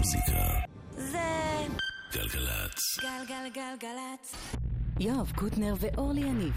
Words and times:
המוזיקה. 0.00 0.60
זה 0.96 1.66
גלגלצ. 2.12 2.98
גלגלגלגלצ. 3.00 4.34
יואב 5.00 5.32
קוטנר 5.36 5.74
ואורלי 5.80 6.20
יניב 6.20 6.54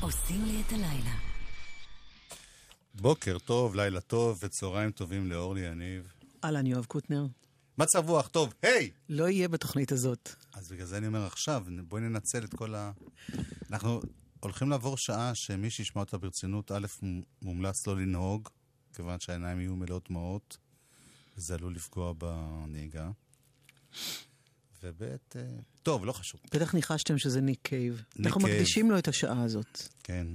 עושים 0.00 0.44
לי 0.44 0.62
את 0.66 0.72
הלילה. 0.72 1.14
בוקר 2.94 3.38
טוב, 3.38 3.74
לילה 3.74 4.00
טוב 4.00 4.38
וצהריים 4.42 4.90
טובים 4.90 5.30
לאורלי 5.30 5.60
יניב. 5.60 6.12
אהלן, 6.44 6.66
יואב 6.66 6.84
קוטנר. 6.84 7.26
מצב 7.78 8.08
רוח 8.08 8.28
טוב, 8.28 8.54
היי! 8.62 8.90
לא 9.08 9.28
יהיה 9.28 9.48
בתוכנית 9.48 9.92
הזאת. 9.92 10.34
אז 10.54 10.72
בגלל 10.72 10.86
זה 10.86 10.96
אני 10.96 11.06
אומר 11.06 11.26
עכשיו, 11.26 11.64
בואי 11.88 12.02
ננצל 12.02 12.44
את 12.44 12.54
כל 12.54 12.74
ה... 12.74 12.92
אנחנו 13.70 14.00
הולכים 14.40 14.70
לעבור 14.70 14.96
שעה 14.96 15.34
שמי 15.34 15.70
שישמע 15.70 16.02
אותה 16.02 16.18
ברצינות, 16.18 16.72
א', 16.72 16.86
מומלץ 17.42 17.86
לא 17.86 17.96
לנהוג, 17.96 18.48
כיוון 18.94 19.20
שהעיניים 19.20 19.60
יהיו 19.60 19.76
מלאות 19.76 20.08
דמעות, 20.08 20.56
וזה 21.36 21.54
עלול 21.54 21.74
לפגוע 21.74 22.12
בנהיגה. 22.12 23.10
וב', 24.82 25.02
אה, 25.02 25.16
טוב, 25.82 26.04
לא 26.04 26.12
חשוב. 26.12 26.40
בטח 26.54 26.74
ניחשתם 26.74 27.18
שזה 27.18 27.40
ניק 27.40 27.58
קייב. 27.62 28.04
ניק 28.16 28.26
אנחנו 28.26 28.40
קייב. 28.40 28.54
מקדישים 28.54 28.90
לו 28.90 28.98
את 28.98 29.08
השעה 29.08 29.42
הזאת. 29.42 29.82
כן. 30.02 30.26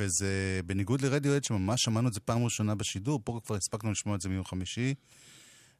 וזה 0.00 0.60
בניגוד 0.66 1.00
לרדיוהד, 1.00 1.44
שממש 1.44 1.82
שמענו 1.82 2.08
את 2.08 2.14
זה 2.14 2.20
פעם 2.20 2.44
ראשונה 2.44 2.74
בשידור, 2.74 3.20
פה 3.24 3.40
כבר 3.44 3.56
הספקנו 3.56 3.92
לשמוע 3.92 4.16
את 4.16 4.20
זה 4.20 4.28
מיום 4.28 4.44
חמישי, 4.44 4.94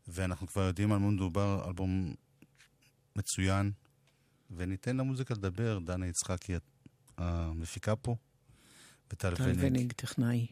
ואנחנו 0.08 0.46
כבר 0.46 0.62
יודעים 0.62 0.92
על 0.92 0.98
מה 0.98 1.10
מדובר, 1.10 1.64
אלבום 1.68 2.14
מצוין, 3.16 3.72
וניתן 4.56 4.96
למוזיקה 4.96 5.34
לדבר, 5.34 5.78
דנה 5.78 6.06
יצחקי 6.06 6.52
המפיקה 7.18 7.96
פה, 7.96 8.16
וטל 9.12 9.36
טל 9.36 9.42
וניג. 9.42 9.58
וניג, 9.60 9.92
טכנאי. 9.92 10.46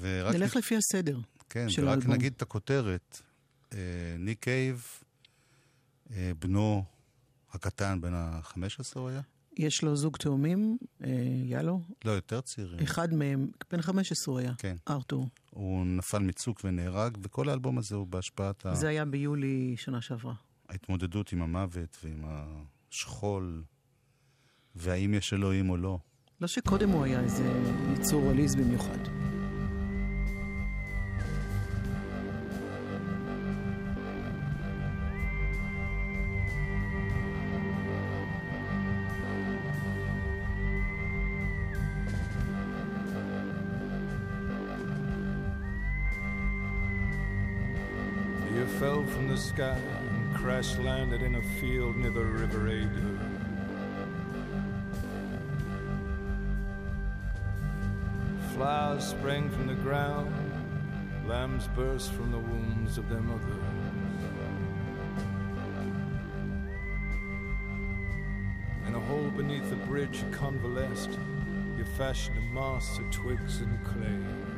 ורק 0.00 0.34
נלך 0.34 0.56
לפי 0.56 0.76
הסדר 0.76 1.18
כן, 1.50 1.68
של 1.68 1.88
האלבום. 1.88 2.12
נגיד 2.12 2.32
את 2.36 2.42
הכותרת. 2.42 3.20
אה, 3.72 3.78
ניק 4.18 4.42
קייב, 4.42 4.86
אה, 6.12 6.32
בנו 6.38 6.84
הקטן, 7.52 8.00
בן 8.00 8.14
ה-15 8.14 8.54
הוא 8.94 9.08
היה? 9.08 9.20
יש 9.56 9.82
לו 9.82 9.96
זוג 9.96 10.16
תאומים, 10.16 10.78
אה, 11.04 11.08
יאלו. 11.44 11.80
לא, 12.04 12.10
יותר 12.10 12.40
צעירים. 12.40 12.80
אחד 12.80 13.14
מהם, 13.14 13.50
בן 13.70 13.82
15 13.82 14.32
הוא 14.32 14.40
היה, 14.40 14.52
כן. 14.58 14.76
ארתור. 14.88 15.28
הוא 15.50 15.86
נפל 15.86 16.18
מצוק 16.18 16.60
ונהרג, 16.64 17.18
וכל 17.22 17.48
האלבום 17.48 17.78
הזה 17.78 17.94
הוא 17.96 18.06
בהשפעת 18.06 18.66
ה- 18.66 18.74
זה 18.74 18.88
היה 18.88 19.04
ביולי 19.04 19.74
שנה 19.76 20.00
שעברה. 20.00 20.34
ההתמודדות 20.68 21.32
עם 21.32 21.42
המוות 21.42 21.96
ועם 22.04 22.24
השכול, 22.90 23.62
והאם 24.74 25.14
יש 25.14 25.32
אלוהים 25.32 25.70
או 25.70 25.76
לא. 25.76 25.98
לא 26.40 26.46
שקודם 26.46 26.90
הוא 26.90 27.04
היה 27.04 27.20
איזה 27.20 27.52
יצור 27.96 28.30
עליז 28.30 28.54
במיוחד. 28.56 29.17
Sky 49.38 49.78
and 50.10 50.34
crash 50.34 50.76
landed 50.78 51.22
in 51.22 51.36
a 51.36 51.42
field 51.60 51.96
near 51.96 52.10
the 52.10 52.24
River 52.24 52.68
Ada. 52.68 53.18
Flowers 58.52 59.04
sprang 59.04 59.48
from 59.50 59.68
the 59.68 59.74
ground, 59.74 60.34
lambs 61.28 61.68
burst 61.76 62.10
from 62.14 62.32
the 62.32 62.38
wombs 62.38 62.98
of 62.98 63.08
their 63.08 63.20
mothers. 63.20 63.44
In 68.88 68.94
a 68.96 69.00
hole 69.00 69.30
beneath 69.36 69.70
the 69.70 69.76
bridge 69.86 70.20
you 70.20 70.30
convalesced, 70.32 71.16
you 71.76 71.84
fashioned 71.96 72.38
a 72.38 72.54
mast 72.54 72.98
of 72.98 73.08
twigs 73.12 73.60
and 73.60 73.84
clay. 73.84 74.57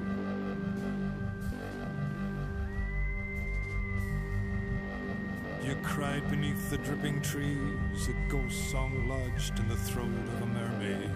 Cried 6.00 6.30
beneath 6.30 6.70
the 6.70 6.78
dripping 6.78 7.20
trees, 7.20 8.08
a 8.08 8.12
ghost 8.30 8.70
song 8.70 9.06
lodged 9.06 9.58
in 9.58 9.68
the 9.68 9.76
throat 9.76 10.06
of 10.06 10.40
a 10.40 10.46
mermaid. 10.46 11.10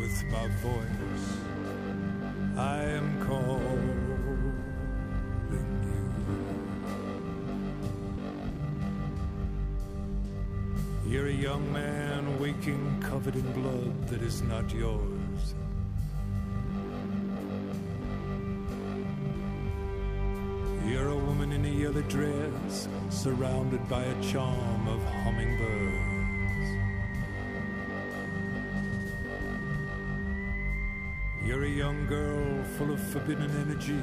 With 0.00 0.24
my 0.30 0.48
voice, 0.62 1.36
I 2.56 2.82
am 2.82 3.26
calling 3.26 4.08
you. 11.04 11.10
You're 11.10 11.26
a 11.26 11.30
young 11.30 11.70
man 11.70 12.40
waking 12.40 13.02
covered 13.02 13.36
in 13.36 13.52
blood 13.52 14.08
that 14.08 14.22
is 14.22 14.40
not 14.40 14.72
yours. 14.72 15.54
In 21.52 21.66
a 21.66 21.68
yellow 21.68 22.00
dress, 22.02 22.88
surrounded 23.10 23.86
by 23.86 24.02
a 24.02 24.22
charm 24.22 24.88
of 24.88 25.04
hummingbirds. 25.22 26.68
You're 31.44 31.64
a 31.64 31.68
young 31.68 32.06
girl 32.06 32.64
full 32.78 32.90
of 32.90 33.00
forbidden 33.12 33.50
energy, 33.50 34.00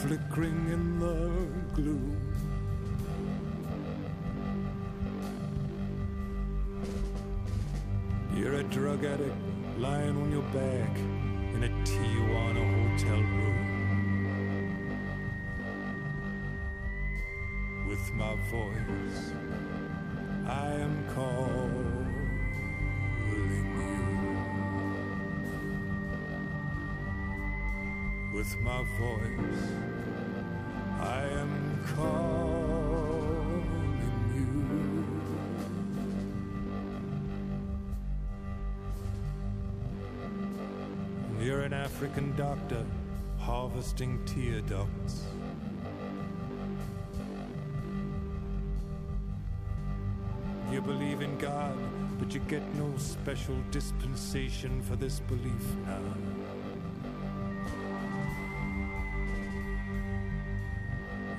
flickering 0.00 0.70
in 0.72 0.98
the 0.98 1.28
gloom. 1.74 2.16
You're 8.34 8.54
a 8.54 8.64
drug 8.64 9.04
addict 9.04 9.36
lying 9.78 10.16
on 10.16 10.32
your 10.32 10.48
back 10.54 10.96
in 11.54 11.64
a 11.64 11.68
Tijuana 11.84 12.64
hotel 12.96 13.20
room. 13.20 13.49
My 18.20 18.34
voice, 18.50 19.32
I 20.46 20.72
am 20.72 21.04
calling 21.14 22.12
you. 23.30 23.46
With 28.36 28.52
my 28.60 28.82
voice, 28.98 29.64
I 31.00 31.22
am 31.22 31.80
calling 31.96 33.64
you. 41.38 41.42
You're 41.42 41.62
an 41.62 41.72
African 41.72 42.36
doctor 42.36 42.84
harvesting 43.38 44.22
tear 44.26 44.60
ducts. 44.60 45.29
Get 52.50 52.74
no 52.74 52.92
special 52.96 53.54
dispensation 53.70 54.82
for 54.82 54.96
this 54.96 55.20
belief 55.20 55.64
now. 55.86 56.00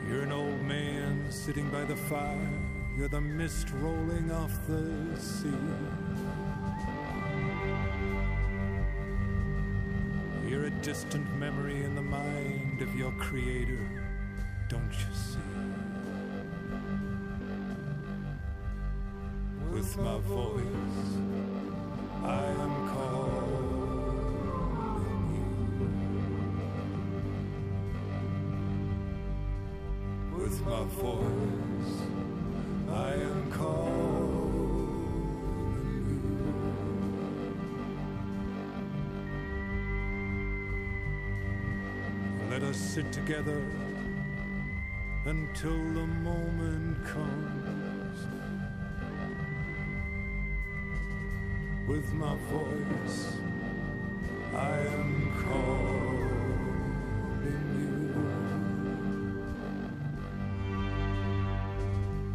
You're 0.07 0.21
an 0.21 0.31
old 0.31 0.61
man 0.61 1.25
sitting 1.29 1.69
by 1.69 1.83
the 1.83 1.97
fire. 1.97 2.50
You're 2.97 3.09
the 3.09 3.19
mist 3.19 3.71
rolling 3.81 4.31
off 4.31 4.57
the 4.67 5.19
sea. 5.19 5.50
You're 10.47 10.68
a 10.68 10.71
distant 10.81 11.27
memory 11.38 11.83
in 11.83 11.94
the 11.94 12.01
mind 12.01 12.81
of 12.81 12.95
your 12.95 13.12
creator, 13.19 14.00
With 19.91 20.05
my 20.05 20.19
voice, 20.19 21.09
I 22.23 22.45
am 22.45 22.73
calling 22.88 23.41
you. 30.31 30.43
With 30.43 30.57
my 30.65 30.83
voice, 30.85 31.93
I 32.89 33.13
am 33.15 33.51
calling 33.51 33.91
you. 36.07 36.21
Let 42.49 42.63
us 42.63 42.77
sit 42.77 43.11
together 43.11 43.61
until 45.25 45.77
the 45.93 46.07
moment 46.07 47.05
comes 47.05 47.61
with 51.91 52.13
my 52.13 52.35
voice. 52.49 53.35
I 54.55 54.77
am 54.95 55.33
calling 55.43 55.75
you. 57.79 58.15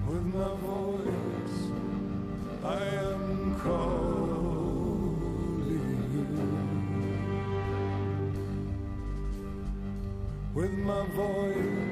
With 0.09 0.27
my 0.39 0.53
voice, 0.71 1.59
I 2.63 2.85
am 3.09 3.25
calling 3.65 4.67
you. 6.15 6.29
With 10.53 10.75
my 10.91 11.05
voice, 11.23 11.86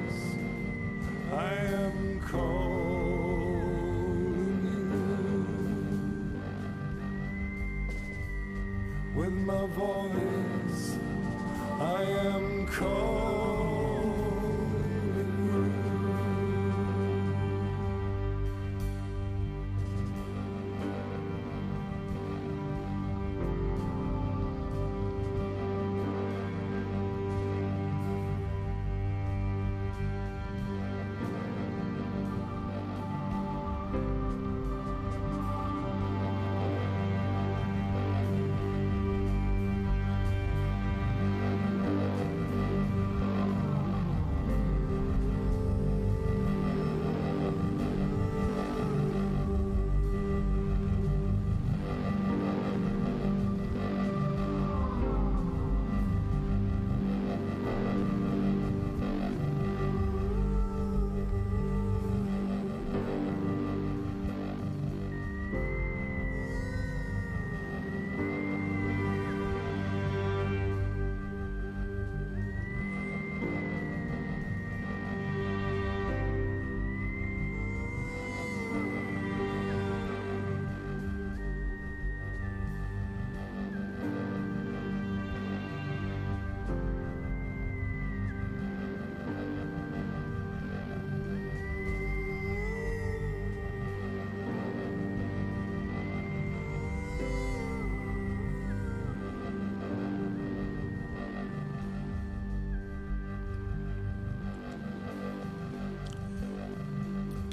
With 9.25 9.33
my 9.33 9.65
voice, 9.65 10.99
I 11.79 12.03
am 12.03 12.67
calling 12.67 13.54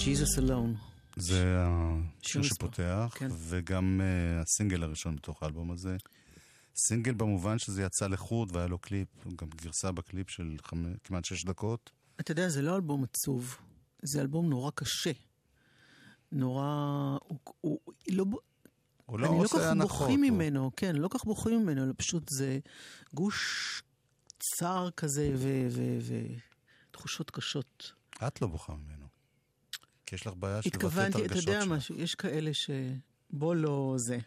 Jesus 0.05 0.39
Alone. 0.39 0.79
זה 1.17 1.57
השיר. 2.23 2.43
שפותח, 2.43 3.15
כן. 3.19 3.29
וגם 3.39 4.01
אה, 4.01 4.43
הסינגל 4.43 4.83
הראשון 4.83 5.17
בתוך 5.17 5.43
האלבום 5.43 5.71
הזה. 5.71 5.97
סינגל 6.77 7.15
במובן 7.15 7.59
שזה 7.59 7.83
יצא 7.83 8.07
לחוד 8.07 8.57
והיה 8.57 8.67
לו 8.67 8.79
קליפ, 8.79 9.09
גם 9.37 9.49
גרסה 9.57 9.93
בקליפ 9.93 10.31
של 10.31 10.57
חמ... 10.63 10.85
כמעט 11.05 11.25
שש 11.25 11.45
דקות. 11.45 11.91
אתה 12.21 12.33
יודע, 12.33 12.49
זה 12.49 12.63
לא 12.63 12.77
אלבום 12.77 13.05
עצוב, 13.05 13.57
זה 14.03 14.21
אלבום 14.21 14.51
נורא 14.51 14.71
קשה. 14.75 15.13
נורא... 16.33 16.65
הוא, 17.29 17.39
הוא, 17.61 17.81
לא, 18.11 18.25
הוא 19.07 19.19
לא 19.19 19.27
אני 19.27 19.39
לא 19.39 19.45
עושה 19.45 19.57
כל 19.57 19.61
כך 19.63 19.71
הנחות. 19.71 20.01
בוכים 20.01 20.23
הוא- 20.23 20.31
ממנו, 20.31 20.71
כן, 20.77 20.97
לא 20.97 21.09
כל 21.09 21.19
כך 21.19 21.25
בוכים 21.25 21.63
ממנו, 21.63 21.85
אלא 21.85 21.93
פשוט 21.97 22.29
זה 22.29 22.59
גוש 23.15 23.83
צער 24.59 24.89
כזה 24.97 25.35
ותחושות 26.91 27.31
קשות. 27.31 27.93
את 28.27 28.43
לא 28.43 28.49
בוכה 28.49 28.73
ממנו. 28.75 29.02
כי 30.13 30.17
יש 30.17 30.27
לך 30.27 30.35
בעיה 30.37 30.63
של 30.63 30.69
לבטא 30.69 30.79
את 30.79 30.85
התכוונתי, 30.85 31.11
אתה 31.11 31.19
הרגשות 31.19 31.49
יודע 31.49 31.61
שלך. 31.61 31.73
משהו, 31.73 31.97
יש 31.97 32.15
כאלה 32.15 32.55
ש... 32.55 32.71
בוא 33.31 33.55
לא 33.55 33.95
זה. 33.97 34.19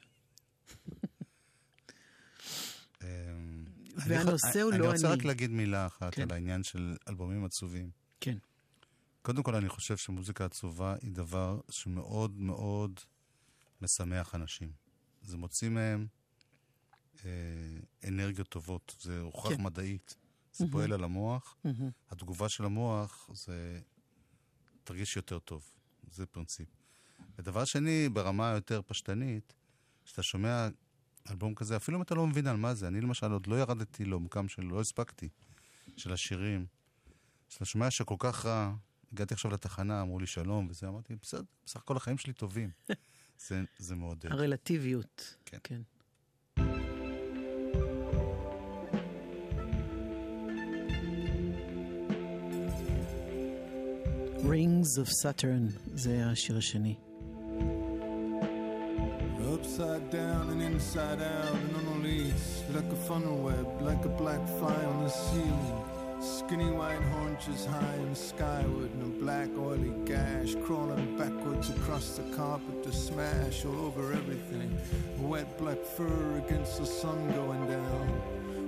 אמ, 3.04 3.66
והנושא 3.96 4.50
אני 4.54 4.62
הוא 4.62 4.72
אני 4.72 4.80
לא 4.80 4.92
רוצה 4.92 5.08
אני. 5.08 5.16
רק 5.16 5.26
להגיד 5.26 5.52
מילה 5.52 5.86
אחת 5.86 6.16
כן. 6.16 6.22
על 6.22 6.32
העניין 6.32 6.64
של 6.64 6.98
אלבומים 7.08 7.46
עצובים. 7.46 7.90
כן. 8.20 8.38
קודם 9.22 9.44
כל, 9.44 9.56
אני 9.56 9.70
חושב 9.70 9.98
שמוזיקה 9.98 10.46
עצובה 10.46 10.96
היא 11.02 11.12
דבר 11.12 11.60
שמאוד 11.70 12.40
מאוד 12.40 13.00
משמח 13.82 14.36
אנשים. 14.36 14.72
זה 15.22 15.38
מוציא 15.38 15.70
מהם 15.70 16.08
אה, 17.26 17.30
אנרגיות 18.08 18.50
טובות, 18.50 18.96
זה 19.02 19.20
הוכח 19.20 19.50
כן. 19.50 19.64
מדעית. 19.64 20.16
זה 20.54 20.66
פועל 20.72 20.94
על 20.94 21.04
המוח, 21.04 21.56
מהמם. 21.64 21.90
התגובה 22.10 22.50
של 22.50 22.66
המוח 22.66 23.30
זה 23.34 23.80
תרגיש 24.84 25.16
יותר 25.16 25.40
טוב, 25.40 25.75
זה 26.12 26.26
פרינציפ. 26.26 26.68
ודבר 27.40 27.66
שני, 27.66 28.10
ברמה 28.10 28.52
היותר 28.52 28.82
פשטנית, 28.88 29.54
כשאתה 30.06 30.24
שומע 30.24 30.68
אלבום 31.30 31.56
כזה, 31.56 31.76
אפילו 31.76 31.98
אם 31.98 32.02
אתה 32.02 32.16
לא 32.16 32.28
מבין 32.28 32.48
על 32.48 32.58
מה 32.58 32.74
זה, 32.74 32.88
אני 32.88 33.02
למשל 33.02 33.32
עוד 33.32 33.48
לא 33.48 33.56
ירדתי 33.56 34.06
לעומקם 34.06 34.48
של, 34.48 34.62
לא 34.62 34.82
הספקתי, 34.82 35.30
של 35.98 36.14
השירים. 36.14 36.66
כשאתה 37.50 37.66
שומע 37.66 37.92
שכל 37.92 38.16
כך 38.20 38.46
רע, 38.46 38.74
הגעתי 39.14 39.34
עכשיו 39.34 39.52
לתחנה, 39.52 40.02
אמרו 40.02 40.20
לי 40.20 40.28
שלום, 40.28 40.68
וזה, 40.70 40.88
אמרתי, 40.88 41.16
בסדר, 41.22 41.42
בסך 41.66 41.80
הכל 41.80 41.98
החיים 41.98 42.18
שלי 42.18 42.34
טובים. 42.34 42.70
זה, 43.48 43.64
זה 43.78 43.96
מעודד. 43.96 44.32
הרלטיביות. 44.32 45.36
כן. 45.46 45.58
כן. 45.64 45.82
Rings 54.45 54.99
of 54.99 55.09
Saturn, 55.09 55.73
זה 55.95 56.27
השיר 56.27 56.57
השני. 56.57 56.97
Upside 59.53 60.11
down 60.11 60.51
and 60.53 60.63
inside 60.63 61.21
out 61.21 61.55
and 61.55 61.77
unreleased, 61.81 62.65
like 62.75 62.91
a 62.93 63.01
funnel 63.09 63.39
web, 63.49 63.67
like 63.83 64.05
a 64.05 64.09
black 64.09 64.43
fly 64.59 64.81
on 64.91 65.05
the 65.05 65.11
ceiling. 65.11 65.83
Skinny 66.21 66.71
white 66.71 67.03
haunches 67.13 67.65
high 67.67 68.01
and 68.07 68.17
skyward, 68.17 68.91
and 68.95 69.03
a 69.03 69.13
black 69.25 69.49
oily 69.59 69.95
gash 70.05 70.55
crawling 70.65 71.17
backwards 71.17 71.71
across 71.71 72.17
the 72.19 72.37
carpet 72.37 72.83
to 72.85 72.93
smash 72.93 73.65
all 73.65 73.81
over 73.87 74.13
everything. 74.13 74.71
Wet 75.19 75.49
black 75.59 75.83
fur 75.97 76.43
against 76.45 76.79
the 76.79 76.87
sun 76.87 77.19
going 77.33 77.65
down, 77.67 78.07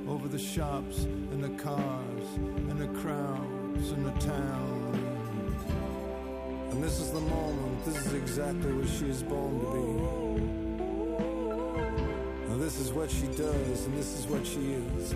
over 0.09 0.29
the 0.29 0.39
shops 0.39 1.05
and 1.33 1.43
the 1.45 1.55
cars 1.63 2.29
and 2.71 2.79
the 2.85 2.93
crowds 3.01 3.91
and 3.93 4.05
the 4.07 4.17
town. 4.35 5.06
and 6.78 6.86
this 6.86 7.00
is 7.00 7.10
the 7.10 7.22
moment, 7.22 7.86
this 7.86 8.06
is 8.06 8.14
exactly 8.14 8.72
what 8.72 8.88
she 8.88 9.10
is 9.10 9.24
born 9.24 9.60
to 9.62 9.66
be. 9.74 9.82
Now 12.48 12.58
this 12.58 12.80
is 12.80 12.94
what 12.94 13.10
she 13.10 13.26
does, 13.26 13.86
and 13.88 13.98
this 13.98 14.20
is 14.20 14.28
what 14.28 14.46
she 14.46 14.74
is. 14.74 15.16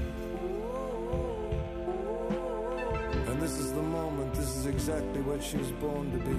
And 3.27 3.39
this 3.39 3.59
is 3.59 3.71
the 3.73 3.83
moment, 3.83 4.33
this 4.33 4.55
is 4.55 4.65
exactly 4.65 5.21
what 5.21 5.43
she 5.43 5.57
was 5.57 5.71
born 5.73 6.09
to 6.11 6.17
be. 6.17 6.35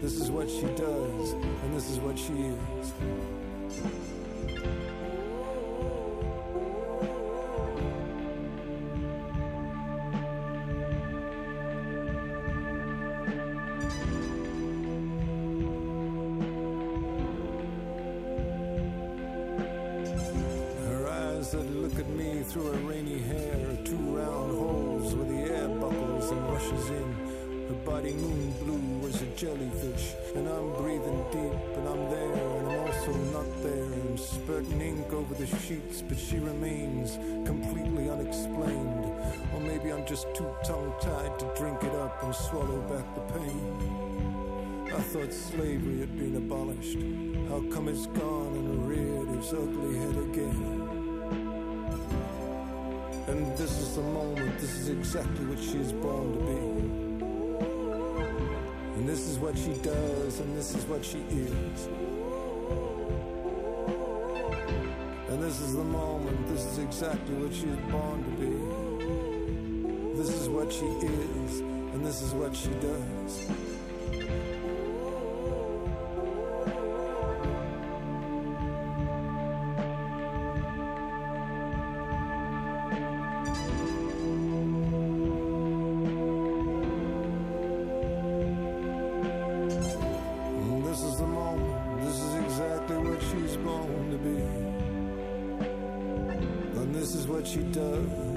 This 0.00 0.14
is 0.14 0.32
what 0.32 0.50
she 0.50 0.66
does, 0.74 1.34
and 1.34 1.76
this 1.76 1.88
is 1.88 2.00
what 2.00 2.18
she 2.18 2.32
is. 2.32 2.92
She 61.04 61.18
is. 61.18 61.88
And 65.28 65.42
this 65.42 65.60
is 65.60 65.74
the 65.74 65.84
moment, 65.84 66.48
this 66.48 66.64
is 66.64 66.78
exactly 66.78 67.34
what 67.34 67.52
she 67.52 67.66
born 67.92 68.24
to 68.24 68.30
be. 68.40 70.16
This 70.16 70.30
is 70.30 70.48
what 70.48 70.72
she 70.72 70.86
is, 70.86 71.60
and 71.60 72.06
this 72.06 72.22
is 72.22 72.32
what 72.32 72.56
she 72.56 72.70
does. 72.80 73.73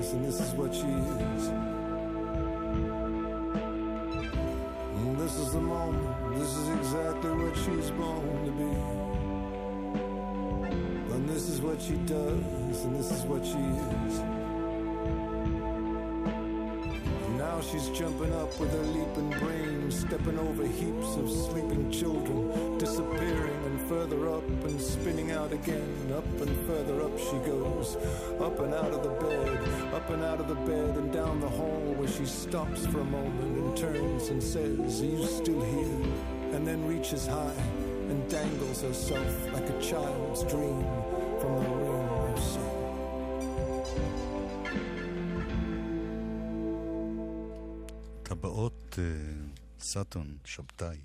Does, 0.07 0.13
and 0.13 0.25
this 0.25 0.39
is 0.39 0.53
what 0.53 0.73
she 0.73 0.81
is. 0.81 1.47
And 4.95 5.19
this 5.19 5.35
is 5.35 5.53
the 5.53 5.61
moment, 5.61 6.37
this 6.37 6.55
is 6.55 6.69
exactly 6.69 7.31
what 7.31 7.55
she's 7.57 7.91
born 7.91 8.45
to 8.45 8.51
be. 8.51 8.71
And 11.13 11.29
this 11.29 11.49
is 11.49 11.61
what 11.61 11.81
she 11.81 11.95
does, 11.95 12.85
and 12.85 12.95
this 12.95 13.11
is 13.11 13.23
what 13.23 13.45
she 13.45 13.57
is. 14.07 14.19
Now 17.37 17.61
she's 17.61 17.89
jumping 17.89 18.33
up 18.33 18.59
with 18.59 18.71
her 18.71 18.83
leaping 18.83 19.29
brain, 19.39 19.91
stepping 19.91 20.39
over 20.39 20.65
heaps 20.65 21.15
of 21.17 21.29
sleeping 21.29 21.91
children, 21.91 22.77
disappearing 22.77 23.65
and 23.65 23.66
further 23.88 24.28
up 24.28 24.48
and 24.64 24.80
spinning 24.80 25.30
out 25.32 25.52
again. 25.52 26.12
Up 26.14 26.26
and 26.40 26.66
further 26.66 27.02
up 27.02 27.18
she 27.18 27.38
goes, 27.46 27.96
up 28.40 28.58
and 28.60 28.74
out 28.74 28.92
of 28.92 29.02
the 29.02 29.10
bed, 29.10 29.94
up 29.94 30.10
and 30.10 30.22
out 30.22 30.40
of 30.40 30.48
the 30.48 30.54
bed 30.54 30.96
and 30.96 31.12
down 31.12 31.40
the 31.40 31.48
hall 31.48 31.94
where 31.96 32.08
she 32.08 32.26
stops 32.26 32.86
for 32.86 33.00
a 33.00 33.04
moment 33.04 33.56
and 33.58 33.76
turns 33.76 34.28
and 34.28 34.42
says, 34.42 35.02
Are 35.02 35.06
you 35.06 35.26
still 35.26 35.62
here? 35.62 36.06
And 36.54 36.66
then 36.66 36.86
reaches 36.86 37.26
high 37.26 37.62
and 38.10 38.28
dangles 38.28 38.82
herself 38.82 39.52
like 39.52 39.68
a 39.68 39.80
child's 39.80 40.42
dream 40.44 40.84
from 41.40 41.54
the 41.62 41.70
ring 41.70 42.08
of 42.32 42.38
sin. 42.38 42.72
טבעות 48.22 48.98
אה, 48.98 49.04
סאטון, 49.80 50.36
שבתאי. 50.44 50.96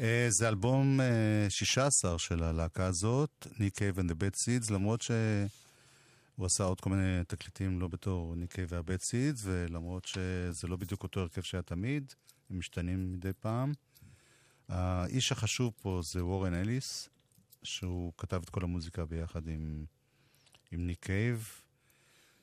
אה, 0.00 0.26
זה 0.30 0.48
אלבום 0.48 1.00
אה, 1.00 1.46
16 1.48 2.18
של 2.18 2.42
הלהקה 2.42 2.86
הזאת, 2.86 3.46
ניק 3.58 3.78
קייב 3.78 3.98
and 3.98 4.02
the 4.02 4.14
Bad 4.14 4.34
Seeds, 4.34 4.72
למרות 4.72 5.02
שהוא 5.02 6.46
עשה 6.46 6.64
עוד 6.64 6.80
כל 6.80 6.90
מיני 6.90 7.24
תקליטים 7.28 7.80
לא 7.80 7.88
בתור 7.88 8.34
ניק 8.36 8.54
קייב 8.54 8.72
וה-Bad 8.72 9.00
Seeds, 9.00 9.40
ולמרות 9.42 10.04
שזה 10.04 10.68
לא 10.68 10.76
בדיוק 10.76 11.02
אותו 11.02 11.20
הרכב 11.20 11.42
שהיה 11.42 11.62
תמיד, 11.62 12.12
הם 12.50 12.58
משתנים 12.58 13.12
מדי 13.12 13.32
פעם. 13.40 13.72
האיש 14.68 15.32
החשוב 15.32 15.72
פה 15.82 16.00
זה 16.12 16.24
וורן 16.24 16.54
אליס, 16.54 17.08
שהוא 17.62 18.12
כתב 18.18 18.40
את 18.44 18.50
כל 18.50 18.64
המוזיקה 18.64 19.04
ביחד 19.04 19.48
עם, 19.48 19.84
עם 20.70 20.86
ניק 20.86 20.98
קייב. 21.00 21.48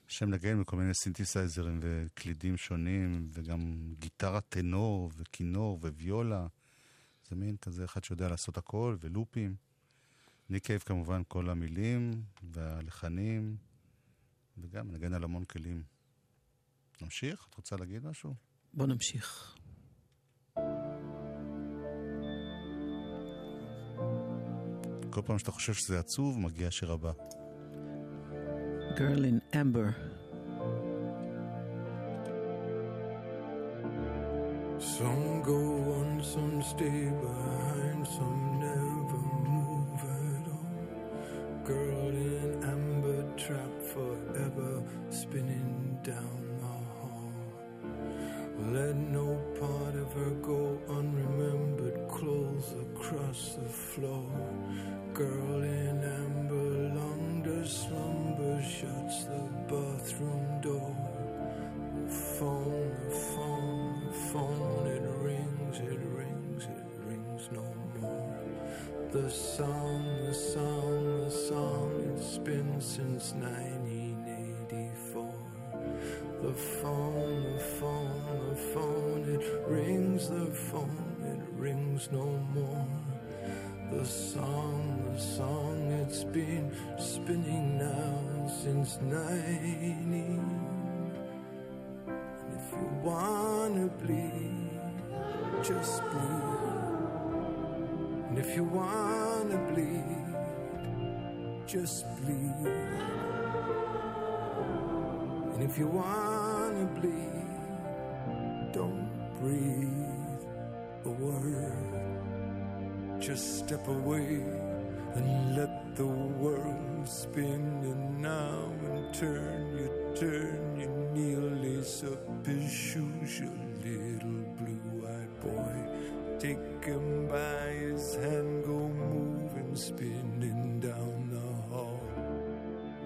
שם 0.08 0.30
נגן 0.30 0.62
בכל 0.62 0.78
מיני 0.78 0.94
סינתסייזרים 0.94 1.80
וקלידים 1.82 2.58
שונים, 2.58 3.28
וגם 3.34 3.94
גיטרה 4.00 4.42
טנור 4.42 5.12
וכינור 5.18 5.80
וויולה. 5.82 6.48
זה 7.30 7.36
מין 7.36 7.58
כזה 7.58 7.86
אחד 7.86 8.04
שיודע 8.04 8.30
לעשות 8.30 8.58
הכל, 8.58 8.98
ולופים. 9.00 9.56
ניק 10.50 10.66
קייב 10.66 10.80
כמובן 10.80 11.22
כל 11.28 11.50
המילים 11.50 12.24
והלחנים, 12.44 13.58
וגם 14.58 14.88
מנגן 14.88 15.14
על 15.14 15.24
המון 15.24 15.46
כלים. 15.46 15.84
נמשיך? 17.02 17.48
את 17.50 17.56
רוצה 17.56 17.76
להגיד 17.76 18.06
משהו? 18.06 18.36
בוא 18.74 18.88
נמשיך. 18.88 19.56
כל 25.12 25.22
פעם 25.26 25.40
שאתה 25.40 25.52
חושב 25.52 25.74
שזה 25.74 26.00
עצוב, 26.00 26.40
מגיע 26.40 26.68
השיר 26.68 26.92
הבא. 26.92 27.12
Girl 28.98 29.24
in 29.24 29.56
Amber. 29.56 30.19
Stay 36.62 37.10
behind, 37.10 38.08
some 38.08 38.49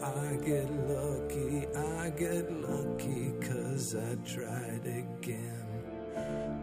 I 0.03 0.35
get 0.43 0.69
lucky, 0.89 1.65
I 1.77 2.09
get 2.09 2.51
lucky, 2.51 3.31
cause 3.39 3.95
I 3.95 4.15
tried 4.25 4.85
again. 4.85 5.63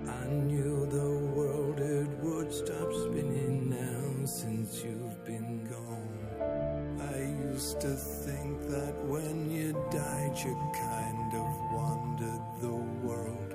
I 0.06 0.26
knew 0.26 0.84
the 0.84 1.32
world 1.34 1.80
it 1.80 2.10
would 2.22 2.52
stop 2.52 2.92
spinning 2.92 3.70
now 3.70 4.26
since 4.26 4.84
you've 4.84 5.24
been 5.24 5.64
gone. 5.64 7.00
I 7.00 7.18
used 7.50 7.80
to 7.80 7.94
think 7.96 8.60
that 8.68 8.94
when 9.06 9.50
you 9.50 9.72
died, 9.90 10.36
you 10.44 10.54
kind 10.74 11.34
of 11.34 11.48
wandered 11.72 12.44
the 12.60 12.76
world 13.06 13.54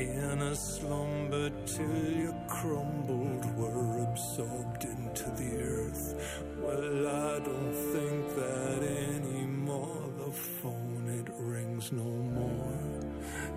in 0.00 0.42
a 0.42 0.54
slumber 0.54 1.50
till 1.66 2.04
you 2.04 2.32
crumbled, 2.46 3.44
were 3.56 4.04
absorbed 4.04 4.84
into 4.84 5.28
the 5.30 5.60
earth. 5.60 6.14
Well, 6.58 7.08
I 7.08 7.40
don't 7.40 7.74
think 7.92 8.36
that 8.36 8.82
anymore. 8.82 10.04
The 10.18 10.30
phone, 10.30 11.08
it 11.08 11.28
rings 11.38 11.90
no 11.90 12.04
more. 12.04 12.78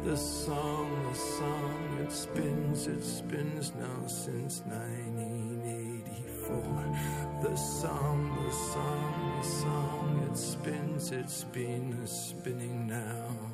The 0.03 0.17
song, 0.17 1.11
the 1.11 1.17
song, 1.17 1.99
it 2.03 2.11
spins, 2.11 2.87
it 2.87 3.03
spins 3.03 3.71
now 3.75 4.07
since 4.07 4.63
1984. 4.65 6.97
The 7.43 7.55
song, 7.55 8.35
the 8.47 8.51
song, 8.51 9.37
the 9.41 9.47
song, 9.47 10.27
it 10.31 10.37
spins, 10.37 11.11
it's 11.11 11.43
been 11.43 12.07
spinning 12.07 12.87
now. 12.87 13.50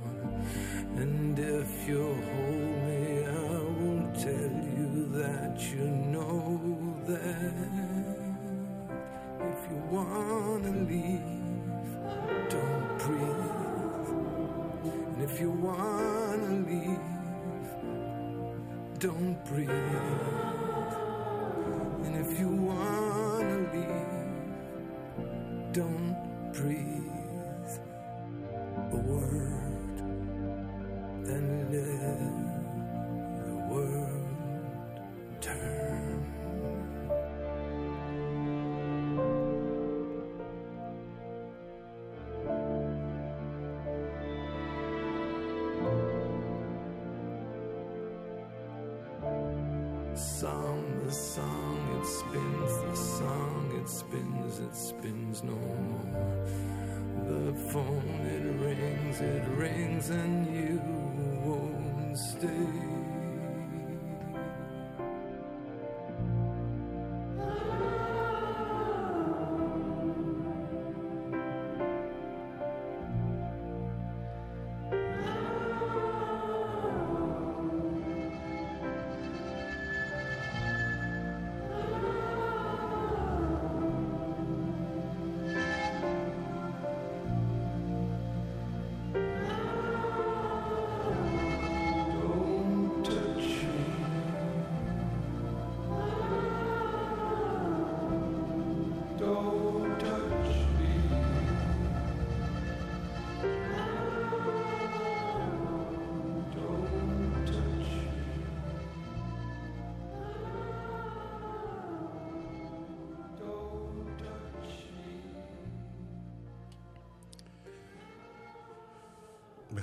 And 0.97 1.37
if 1.37 1.87
you 1.87 2.03
hold 2.03 2.87
me, 2.87 3.25
I 3.25 3.27
won't 3.79 4.15
tell 4.19 4.51
you 4.77 4.89
that 5.13 5.55
you 5.71 5.85
know 6.13 6.59
that 7.07 7.53
if 9.51 9.59
you 9.69 9.77
wanna 9.91 10.71
leave, 10.91 11.91
don't 12.49 12.97
breathe. 12.97 13.53
And 15.13 15.21
if 15.21 15.39
you 15.39 15.51
wanna 15.51 16.51
leave, 16.69 17.07
don't 18.99 19.37
breathe. 19.45 19.69
And 22.05 22.15
if 22.15 22.39
you 22.39 22.49
wanna 22.49 23.57
leave, 23.73 24.43
don't 25.73 26.15
breathe 26.53 26.96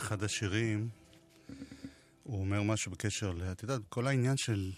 באחד 0.04 0.22
השירים 0.22 0.88
הוא 2.22 2.40
אומר 2.40 2.62
משהו 2.62 2.92
בקשר 2.92 3.30
ל... 3.30 3.42
את 3.52 3.62
יודעת, 3.62 3.80
כל 3.88 4.06
העניין 4.06 4.36
של 4.36 4.72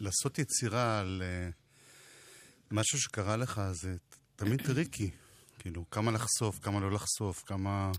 לעשות 0.00 0.38
יצירה 0.38 1.00
על 1.00 1.22
אה, 1.24 1.48
משהו 2.70 3.00
שקרה 3.00 3.36
לך, 3.36 3.60
זה 3.72 3.96
תמיד 4.36 4.62
טריקי. 4.62 5.10
כאילו, 5.58 5.84
כמה 5.90 6.10
לחשוף, 6.10 6.58
כמה 6.58 6.80
לא 6.80 6.92
לחשוף, 6.92 7.42
כמה... 7.46 7.92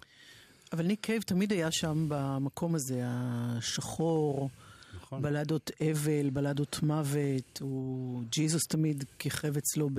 אבל 0.73 0.85
ניק 0.85 0.99
קייב 1.05 1.21
תמיד 1.21 1.51
היה 1.51 1.71
שם 1.71 2.05
במקום 2.07 2.75
הזה, 2.75 3.01
השחור, 3.05 4.49
נכון. 4.95 5.21
בלדות 5.21 5.71
אבל, 5.91 6.29
בלדות 6.29 6.83
מוות, 6.83 7.59
הוא... 7.61 8.23
ג'יזוס 8.29 8.67
תמיד 8.69 9.03
כיכב 9.19 9.57
אצלו 9.57 9.89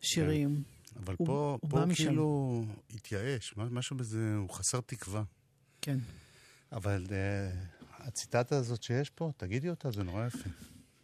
בשירים. 0.00 0.62
אבל 0.96 1.14
הוא- 1.18 1.26
פה, 1.26 1.58
הוא 1.62 1.70
פה 1.70 1.76
בא 1.76 1.82
הוא 1.82 1.88
משם. 1.88 2.04
כאילו 2.04 2.64
התייאש, 2.94 3.56
מה- 3.56 3.64
משהו 3.70 3.96
בזה, 3.96 4.34
הוא 4.36 4.50
חסר 4.50 4.80
תקווה. 4.80 5.22
כן. 5.82 5.98
אבל 6.72 7.04
אה, 7.10 7.50
הציטטה 7.98 8.56
הזאת 8.56 8.82
שיש 8.82 9.10
פה, 9.10 9.30
תגידי 9.36 9.70
אותה, 9.70 9.90
זה 9.90 10.02
נורא 10.02 10.26
יפה. 10.26 10.48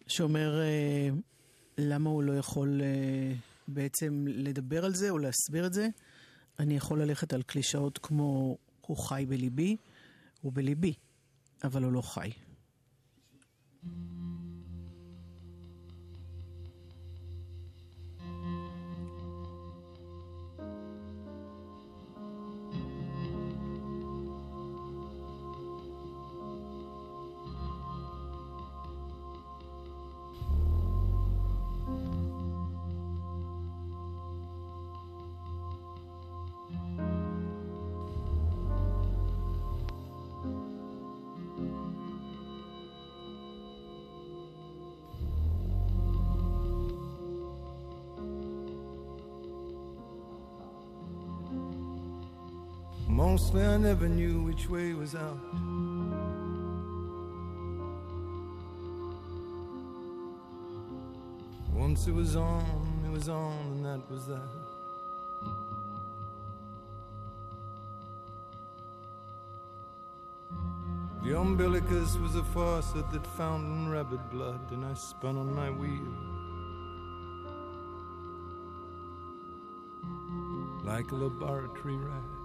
שאומר 0.06 0.60
אה, 0.60 1.08
למה 1.78 2.10
הוא 2.10 2.22
לא 2.22 2.32
יכול 2.32 2.80
אה, 2.82 3.34
בעצם 3.68 4.24
לדבר 4.28 4.84
על 4.84 4.94
זה 4.94 5.10
או 5.10 5.18
להסביר 5.18 5.66
את 5.66 5.72
זה. 5.72 5.88
אני 6.58 6.76
יכול 6.76 7.02
ללכת 7.02 7.32
על 7.32 7.42
קלישאות 7.42 7.98
כמו 8.02 8.58
הוא 8.80 8.96
חי 8.96 9.24
בליבי, 9.28 9.76
הוא 10.40 10.52
בליבי, 10.52 10.94
אבל 11.64 11.82
הוא 11.84 11.92
לא 11.92 12.00
חי. 12.02 12.30
Mostly 53.34 53.64
I 53.64 53.76
never 53.78 54.08
knew 54.08 54.44
which 54.44 54.70
way 54.70 54.94
was 54.94 55.16
out. 55.16 55.40
Once 61.72 62.06
it 62.06 62.14
was 62.14 62.36
on, 62.36 63.02
it 63.04 63.10
was 63.10 63.28
on, 63.28 63.58
and 63.72 63.84
that 63.86 64.08
was 64.08 64.26
that. 64.28 64.38
The 71.24 71.36
umbilicus 71.36 72.16
was 72.18 72.36
a 72.36 72.44
faucet 72.44 73.10
that 73.10 73.26
fountained 73.36 73.90
rabbit 73.90 74.30
blood, 74.30 74.60
and 74.70 74.84
I 74.84 74.94
spun 74.94 75.36
on 75.36 75.52
my 75.52 75.70
wheel. 75.70 76.14
Like 80.84 81.10
a 81.10 81.16
laboratory 81.16 81.96
rat. 81.96 82.43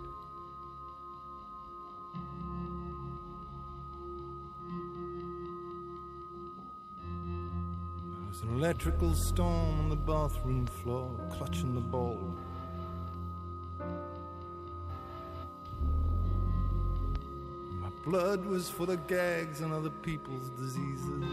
Electrical 8.60 9.13
storm 9.13 9.80
on 9.80 9.88
the 9.89 9.95
bathroom 9.95 10.65
floor, 10.65 11.10
clutching 11.32 11.74
the 11.74 11.80
ball. 11.80 12.19
My 17.80 17.88
blood 18.04 18.45
was 18.45 18.69
full 18.69 18.91
of 18.91 19.08
gags 19.08 19.62
and 19.62 19.72
other 19.72 19.89
people's 19.89 20.50
diseases. 20.50 21.24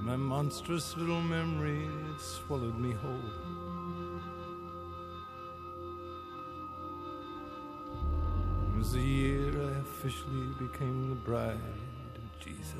My 0.00 0.16
monstrous 0.16 0.96
little 0.96 1.20
memory 1.20 1.90
swallowed 2.16 2.78
me 2.78 2.92
whole. 2.92 3.43
Officially 10.04 10.68
became 10.68 11.08
the 11.08 11.14
bride 11.14 11.56
of 12.16 12.38
Jesus. 12.38 12.74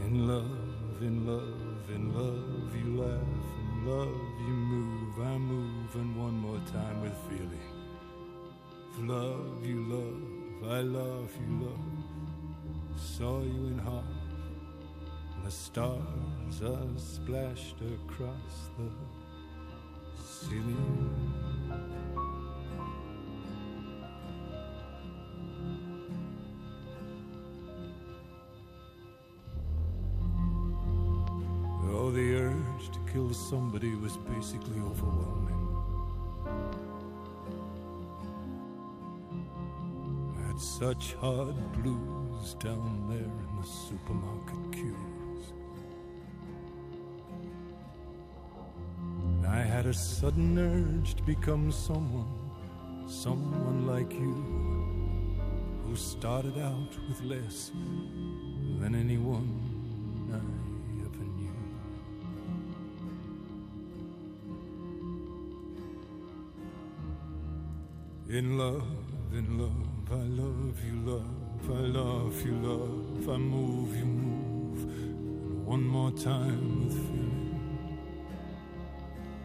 In 0.00 0.26
love, 0.26 1.00
in 1.00 1.24
love, 1.24 1.90
in 1.94 2.12
love, 2.12 2.74
you 2.74 3.00
laugh, 3.00 3.20
in 3.70 3.88
love, 3.88 4.40
you 4.40 4.54
move, 4.72 5.20
I 5.20 5.38
move, 5.38 5.94
and 5.94 6.16
one 6.16 6.36
more 6.38 6.60
time 6.72 7.02
with 7.02 7.14
feeling. 7.28 7.68
Love, 8.98 9.64
you 9.64 9.80
love, 9.84 10.72
I 10.72 10.80
love, 10.80 11.30
you 11.40 11.66
love. 11.66 12.96
Saw 12.96 13.42
you 13.42 13.66
in 13.68 13.78
and 15.36 15.46
the 15.46 15.52
stars 15.52 16.62
are 16.64 16.98
splashed 16.98 17.76
across 17.80 18.70
the 18.76 18.90
ceiling. 20.24 21.33
Somebody 33.50 33.94
was 33.94 34.16
basically 34.16 34.80
overwhelming. 34.80 35.62
I 40.38 40.46
had 40.46 40.58
such 40.58 41.14
hard 41.20 41.54
blues 41.74 42.54
down 42.54 43.04
there 43.08 43.18
in 43.18 43.60
the 43.60 43.66
supermarket 43.66 44.72
queues. 44.72 45.44
And 49.26 49.46
I 49.46 49.60
had 49.60 49.84
a 49.84 49.94
sudden 49.94 50.58
urge 50.58 51.14
to 51.16 51.22
become 51.24 51.70
someone, 51.70 52.50
someone 53.06 53.86
like 53.86 54.12
you, 54.14 54.34
who 55.84 55.94
started 55.96 56.56
out 56.58 56.96
with 57.08 57.20
less 57.24 57.72
than 58.80 58.94
anyone 58.94 59.63
In 68.34 68.58
love, 68.58 68.82
in 69.32 69.58
love, 69.60 70.10
I 70.10 70.24
love 70.42 70.84
you, 70.84 70.96
love, 71.08 71.70
I 71.70 71.86
love 71.86 72.44
you, 72.44 72.56
love, 72.56 73.28
I 73.28 73.36
move, 73.36 73.96
you 73.96 74.04
move, 74.04 74.82
and 74.82 75.64
one 75.64 75.84
more 75.84 76.10
time 76.10 76.84
with 76.84 76.94
feeling. 76.94 77.60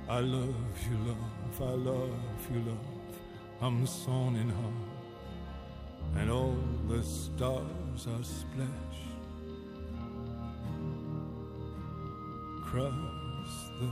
I 0.09 0.21
love 0.21 0.79
you, 0.89 0.97
love, 1.05 1.61
I 1.61 1.75
love 1.75 2.49
you, 2.51 2.61
love, 2.61 2.87
I'm 3.61 3.85
sewn 3.85 4.35
in 4.37 4.49
half, 4.49 6.19
and 6.19 6.31
all 6.31 6.57
the 6.87 7.03
stars 7.03 8.07
are 8.07 8.23
splashed 8.23 9.05
across 12.63 13.53
the 13.79 13.91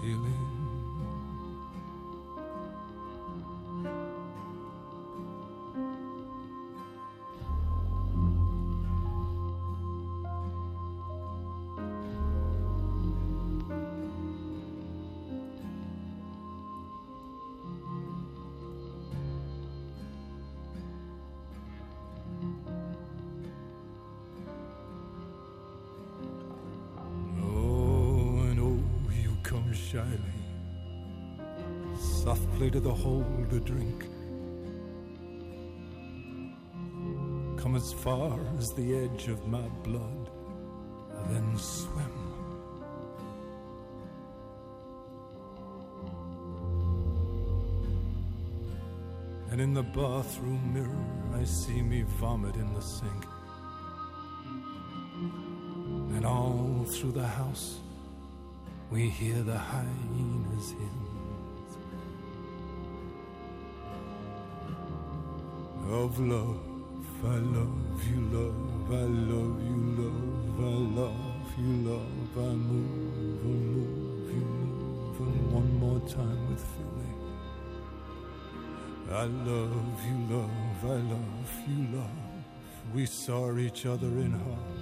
ceiling. 0.00 0.53
Shyly, 29.94 30.34
softly 32.24 32.68
to 32.68 32.80
the 32.80 32.92
hole 32.92 33.24
to 33.48 33.60
drink. 33.60 34.00
Come 37.56 37.76
as 37.76 37.92
far 37.92 38.40
as 38.58 38.72
the 38.72 38.96
edge 38.96 39.28
of 39.28 39.46
my 39.46 39.68
blood, 39.84 40.30
then 41.28 41.56
swim. 41.56 42.10
And 49.52 49.60
in 49.60 49.74
the 49.74 49.84
bathroom 49.84 50.74
mirror, 50.74 51.40
I 51.40 51.44
see 51.44 51.82
me 51.82 52.02
vomit 52.18 52.56
in 52.56 52.74
the 52.74 52.82
sink. 52.82 53.26
And 56.16 56.26
all 56.26 56.84
through 56.84 57.12
the 57.12 57.28
house, 57.28 57.78
we 58.90 59.08
hear 59.08 59.42
the 59.42 59.58
hyenas 59.58 60.70
hymns 60.70 61.76
of 65.90 66.18
love. 66.18 66.60
I 67.24 67.36
love 67.36 68.04
you, 68.08 68.20
love. 68.32 68.92
I 68.92 69.04
love 69.04 69.62
you, 69.64 69.78
love. 69.98 70.60
I 70.60 71.00
love 71.00 71.58
you, 71.58 71.72
love. 71.88 72.36
I 72.36 72.52
move, 72.52 73.40
I 73.44 73.54
move, 73.54 74.30
you 74.30 74.44
move, 74.44 75.20
and 75.20 75.52
one 75.52 75.78
more 75.78 76.00
time 76.08 76.48
with 76.50 76.64
feeling. 76.74 77.18
I 79.10 79.24
love 79.24 80.04
you, 80.06 80.36
love. 80.36 80.84
I 80.84 80.98
love 81.14 81.68
you, 81.68 81.96
love. 81.96 82.34
We 82.94 83.06
saw 83.06 83.56
each 83.56 83.86
other 83.86 84.08
in 84.08 84.34
all 84.34 84.73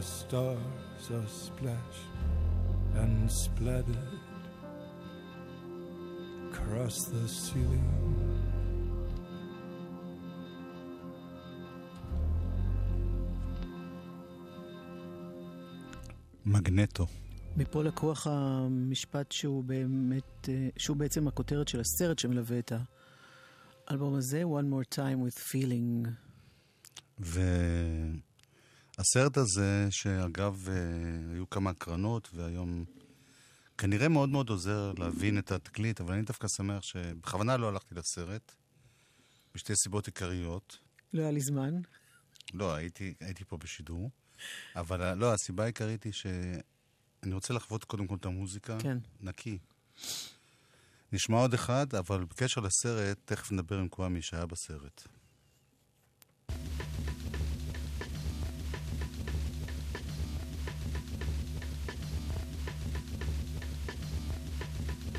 the 0.00 0.06
stars 0.06 1.04
are 1.16 1.30
splashed 1.44 2.08
and 3.02 3.30
splattered 3.30 4.12
across 6.50 6.96
the 7.12 7.28
ceiling. 7.28 7.88
מגנטו. 16.46 17.06
מפה 17.56 17.82
לקוח 17.82 18.26
המשפט 18.26 19.32
שהוא 19.32 19.64
באמת, 19.64 20.48
אה, 20.48 20.68
שהוא 20.76 20.96
בעצם 20.96 21.28
הכותרת 21.28 21.68
של 21.68 21.80
הסרט 21.80 22.18
שמלווה 22.18 22.58
את 22.58 22.72
האלבום 23.88 24.14
הזה, 24.14 24.42
One 24.42 24.72
More 24.72 24.94
Time 24.94 25.18
with 25.26 25.38
Feeling. 25.38 26.08
והסרט 29.00 29.36
הזה, 29.36 29.86
שאגב, 29.90 30.68
אה, 30.68 30.74
היו 31.32 31.50
כמה 31.50 31.70
הקרנות, 31.70 32.28
והיום 32.34 32.84
כנראה 33.78 34.08
מאוד 34.08 34.28
מאוד 34.28 34.48
עוזר 34.50 34.92
להבין 34.98 35.38
את 35.38 35.52
התקליט, 35.52 36.00
אבל 36.00 36.14
אני 36.14 36.22
דווקא 36.22 36.48
שמח 36.48 36.82
שבכוונה 36.82 37.56
לא 37.56 37.68
הלכתי 37.68 37.94
לסרט, 37.94 38.52
בשתי 39.54 39.72
סיבות 39.76 40.06
עיקריות. 40.06 40.78
לא 41.12 41.22
היה 41.22 41.30
לי 41.30 41.40
זמן. 41.40 41.74
לא, 42.54 42.74
הייתי, 42.74 43.14
הייתי 43.20 43.44
פה 43.44 43.56
בשידור, 43.56 44.10
אבל 44.76 45.02
ה- 45.02 45.14
לא, 45.14 45.32
הסיבה 45.34 45.62
העיקרית 45.64 46.04
היא 46.04 46.12
שאני 46.12 47.34
רוצה 47.34 47.54
לחוות 47.54 47.84
קודם 47.84 48.06
כל 48.06 48.14
את 48.14 48.26
המוזיקה. 48.26 48.78
כן. 48.80 48.98
נקי. 49.20 49.58
נשמע 51.12 51.36
עוד 51.36 51.54
אחד, 51.54 51.94
אבל 51.94 52.24
בקשר 52.24 52.60
לסרט, 52.60 53.18
תכף 53.24 53.52
נדבר 53.52 53.78
עם 53.78 53.88
קוואמי 53.88 54.22
שהיה 54.22 54.46
בסרט. 54.46 55.08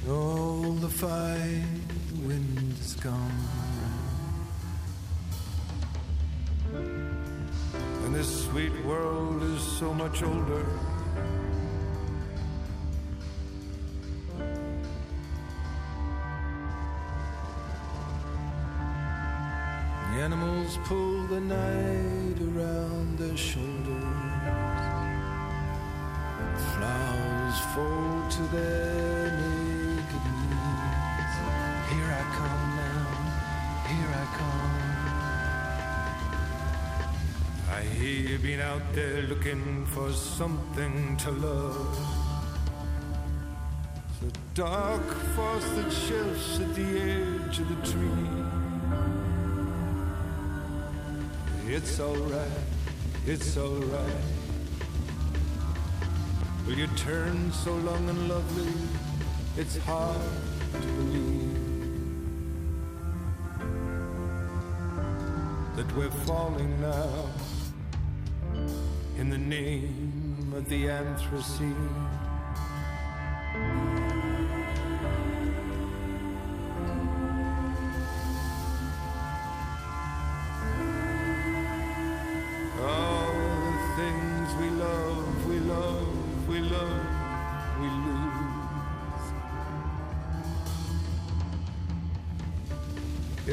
All 0.09 0.73
the 0.73 0.89
fight, 0.89 1.63
the 2.11 2.27
wind 2.27 2.73
is 2.79 2.95
gone. 2.95 3.31
And 6.73 8.15
this 8.15 8.45
sweet 8.45 8.73
world 8.83 9.43
is 9.43 9.61
so 9.61 9.93
much 9.93 10.23
older. 10.23 10.65
The 20.09 20.17
animals 20.17 20.79
pull 20.85 21.27
the 21.27 21.41
night 21.41 22.41
around 22.41 23.19
their 23.19 23.37
shoulders. 23.37 24.01
Flowers 26.73 27.59
fall 27.75 28.29
to 28.29 28.41
their 28.55 29.31
knees. 29.37 29.70
Here 31.91 32.11
I 32.21 32.23
come 32.37 32.75
now, 32.77 33.05
here 33.91 34.11
I 34.15 34.25
come. 34.39 34.75
I 37.69 37.81
hear 37.81 38.29
you've 38.29 38.41
been 38.43 38.61
out 38.61 38.93
there 38.93 39.23
looking 39.23 39.85
for 39.87 40.13
something 40.13 41.17
to 41.17 41.31
love. 41.31 41.97
The 44.21 44.31
dark 44.53 45.05
force 45.35 45.69
that 45.71 45.91
shifts 45.91 46.59
at 46.61 46.75
the 46.75 47.01
edge 47.01 47.59
of 47.59 47.67
the 47.67 47.75
tree. 47.91 48.29
It's 51.67 51.99
alright, 51.99 52.65
it's 53.27 53.57
alright. 53.57 54.23
Will 56.65 56.77
you 56.77 56.87
turn 56.95 57.51
so 57.51 57.73
long 57.73 58.07
and 58.07 58.29
lovely? 58.29 58.71
It's 59.57 59.77
hard 59.79 60.21
to 60.73 60.87
believe 60.87 61.20
that 65.81 65.95
we're 65.95 66.11
falling 66.27 66.79
now 66.79 67.27
in 69.17 69.31
the 69.31 69.37
name 69.37 70.53
of 70.55 70.69
the 70.69 70.85
Anthropocene. 70.85 72.10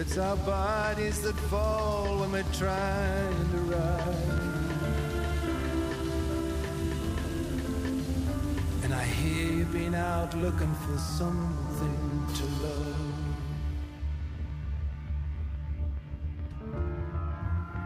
It's 0.00 0.16
our 0.16 0.36
bodies 0.36 1.22
that 1.22 1.34
fall 1.50 2.18
when 2.18 2.30
we're 2.30 2.52
trying 2.52 3.50
to 3.50 3.56
rise. 3.74 4.14
And 8.84 8.94
I 8.94 9.02
hear 9.02 9.56
you've 9.56 9.72
been 9.72 9.96
out 9.96 10.36
looking 10.36 10.72
for 10.86 10.96
something 10.98 12.26
to 12.38 12.44
love. 12.64 13.08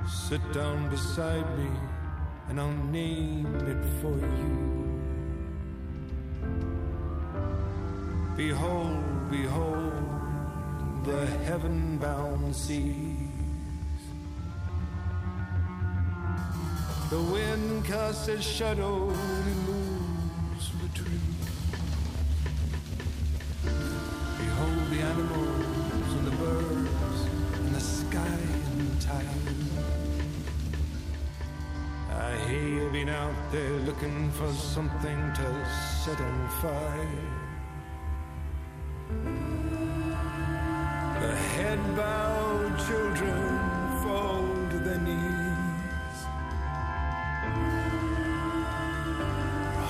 Sit 0.06 0.42
down 0.52 0.90
beside 0.90 1.48
me 1.58 1.70
and 2.50 2.60
I'll 2.60 2.84
name 2.92 3.46
it 3.72 3.82
for 4.02 4.18
you. 4.42 4.58
Behold, 8.36 9.30
behold, 9.30 10.11
the 11.04 11.26
heaven 11.44 11.98
bound 11.98 12.54
seas. 12.54 12.94
The 17.10 17.20
wind 17.20 17.84
casts 17.84 18.28
a 18.28 18.40
shadow 18.40 19.10
and 19.10 19.56
moves 19.66 20.70
the 20.80 20.88
trees. 20.98 21.20
Behold 23.64 24.90
the 24.90 25.00
animals 25.00 26.12
and 26.16 26.26
the 26.26 26.36
birds 26.36 27.20
and 27.54 27.74
the 27.74 27.80
sky 27.80 28.38
and 28.76 29.00
time. 29.00 29.70
I 32.10 32.36
hear 32.48 32.68
you 32.68 32.90
been 32.90 33.08
out 33.08 33.34
there 33.50 33.78
looking 33.80 34.30
for 34.30 34.52
something 34.52 35.32
to 35.34 35.66
set 36.04 36.20
on 36.20 36.48
fire. 36.60 37.41
Bowed 41.94 42.78
children 42.86 43.58
fall 44.02 44.46
to 44.70 44.78
their 44.78 44.98
knees. 44.98 46.18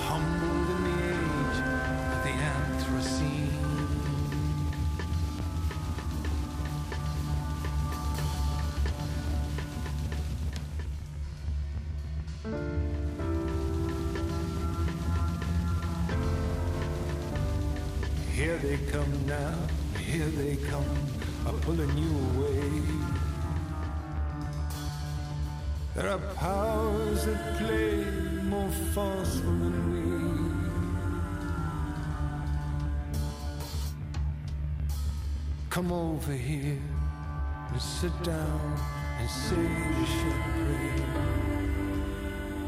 Humbled 0.07 0.69
in 0.75 0.83
the 0.83 0.97
age 1.13 1.59
of 2.11 2.19
the 2.25 2.33
Anthropocene. 2.51 3.51
Here 18.33 18.57
they 18.57 18.77
come 18.91 19.25
now, 19.25 19.57
here 19.97 20.27
they 20.27 20.57
come, 20.57 21.02
pulling 21.65 21.97
you 21.97 22.11
away. 22.35 22.81
There 25.95 26.09
are 26.09 26.19
powers 26.35 27.25
that 27.25 27.57
play 27.57 28.03
more 28.43 28.69
forceful 28.93 29.51
than 29.63 29.75
we. 29.93 30.03
Come 35.69 35.91
over 35.93 36.33
here 36.33 36.81
and 37.71 37.81
sit 37.81 38.11
down 38.23 38.77
and 39.19 39.29
say 39.29 39.65
short 40.19 40.43
prayer. 40.59 41.07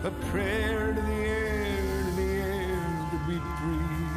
A 0.05 0.11
prayer 0.29 0.93
to 0.93 1.01
the 1.01 1.11
air, 1.11 2.03
to 2.05 2.11
the 2.21 2.31
air 2.53 2.77
that 3.11 3.23
we 3.27 3.35
breathe 3.59 4.15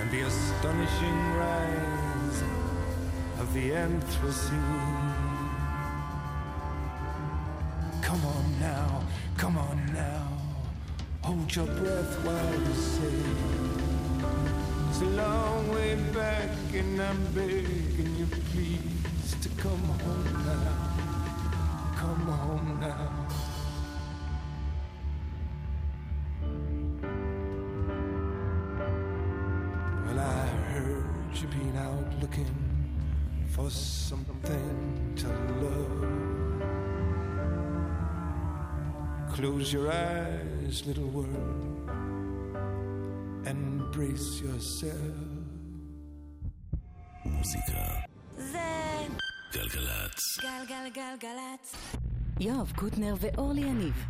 and 0.00 0.10
the 0.10 0.20
astonishing 0.22 1.18
rise 1.36 1.99
of 3.40 3.54
the 3.54 3.70
Anthropocene. 3.70 5.14
Come 8.02 8.22
on 8.26 8.60
now, 8.60 9.02
come 9.38 9.56
on 9.56 9.78
now, 9.94 10.28
hold 11.22 11.56
your 11.56 11.64
breath 11.66 12.14
while 12.24 12.60
you 12.66 12.74
say. 12.74 13.18
It's 14.90 15.00
a 15.00 15.04
long 15.06 15.72
way 15.72 15.94
back, 16.12 16.50
and 16.74 17.00
I'm 17.00 17.24
begging 17.32 18.14
you 18.18 18.26
please 18.26 19.34
to 19.40 19.48
come 19.56 19.84
home 20.04 20.32
now, 20.44 20.76
come 21.96 22.26
home 22.26 22.78
now. 22.78 23.26
Well, 30.04 30.18
I 30.18 30.46
heard 30.72 31.06
you 31.40 31.48
been 31.48 31.76
out 31.76 32.20
looking 32.20 32.59
for 33.54 33.70
something 33.70 35.14
to 35.20 35.28
love. 35.64 35.98
Close 39.34 39.72
your 39.72 39.88
eyes, 39.92 40.74
little 40.86 41.10
world, 41.18 41.90
and 43.50 43.60
brace 43.92 44.40
yourself. 44.40 45.16
מוזיקה. 47.24 48.00
זה 48.36 49.06
גלגלצ. 49.52 50.38
גלגלגלגלצ. 50.42 51.74
יואב 52.40 52.72
קוטנר 52.76 53.14
ואורלי 53.20 53.60
יניב 53.60 54.04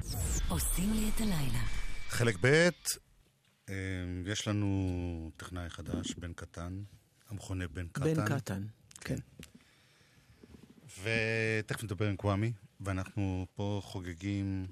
עושים 0.49 0.93
לי 0.93 1.11
את 1.15 1.21
הלילה. 1.21 1.63
חלק 2.09 2.37
ב', 2.41 2.47
אה, 3.69 3.75
יש 4.27 4.49
לנו 4.49 5.31
טכנאי 5.37 5.71
חדש, 5.71 6.15
בן 6.19 6.33
קטן, 6.33 6.83
המכונה 7.31 7.69
בן 7.69 7.87
קטן. 7.93 8.15
בן 8.15 8.25
קטן, 8.39 8.63
כן. 9.01 9.19
ותכף 11.03 11.85
נדבר 11.85 12.09
עם 12.09 12.17
קוואמי, 12.17 12.53
ואנחנו 12.81 13.47
פה 13.55 13.81
חוגגים... 13.85 14.67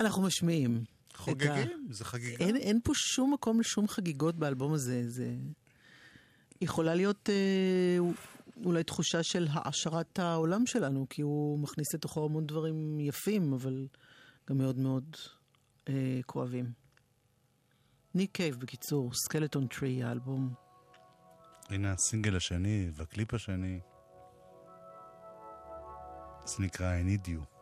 אנחנו 0.00 0.22
משמיעים. 0.22 0.84
ה- 1.14 1.18
חוגגים? 1.18 1.86
זה 1.90 2.04
חגיגה. 2.04 2.44
אין, 2.44 2.56
אין 2.56 2.80
פה 2.84 2.92
שום 2.94 3.32
מקום 3.34 3.60
לשום 3.60 3.88
חגיגות 3.88 4.36
באלבום 4.36 4.72
הזה. 4.72 5.10
זה 5.10 5.34
יכולה 6.60 6.94
להיות 6.94 7.30
אה, 7.30 7.98
אולי 8.64 8.84
תחושה 8.84 9.22
של 9.22 9.46
העשרת 9.50 10.18
העולם 10.18 10.66
שלנו, 10.66 11.06
כי 11.10 11.22
הוא 11.22 11.58
מכניס 11.58 11.94
לתוכו 11.94 12.24
המון 12.24 12.46
דברים 12.46 13.00
יפים, 13.00 13.52
אבל 13.52 13.86
גם 14.50 14.58
מאוד 14.58 14.78
מאוד 14.78 15.16
אה, 15.88 16.20
כואבים. 16.26 16.72
ניק 18.14 18.30
קייב, 18.32 18.56
בקיצור, 18.56 19.10
Skeleton 19.14 19.66
Tree, 19.66 20.02
האלבום. 20.02 20.54
הנה 21.70 21.92
הסינגל 21.92 22.36
השני 22.36 22.90
והקליפ 22.94 23.34
השני. 23.34 23.80
זה 26.44 26.62
נקרא 26.62 27.00
I 27.00 27.04
need 27.04 27.28
you. 27.28 27.59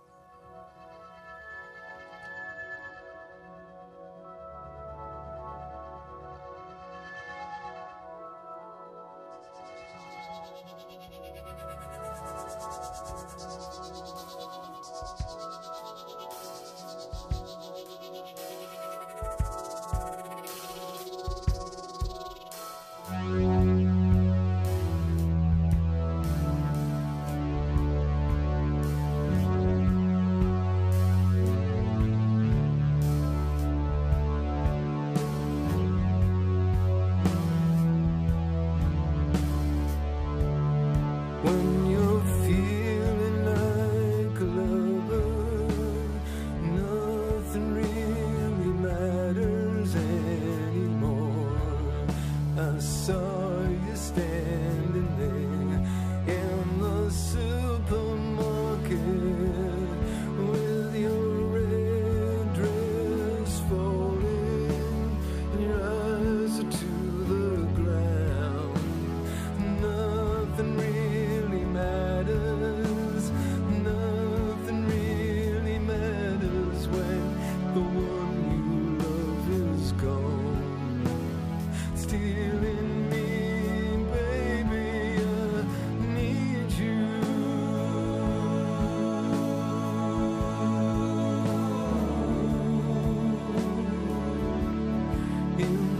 you. 95.58 95.97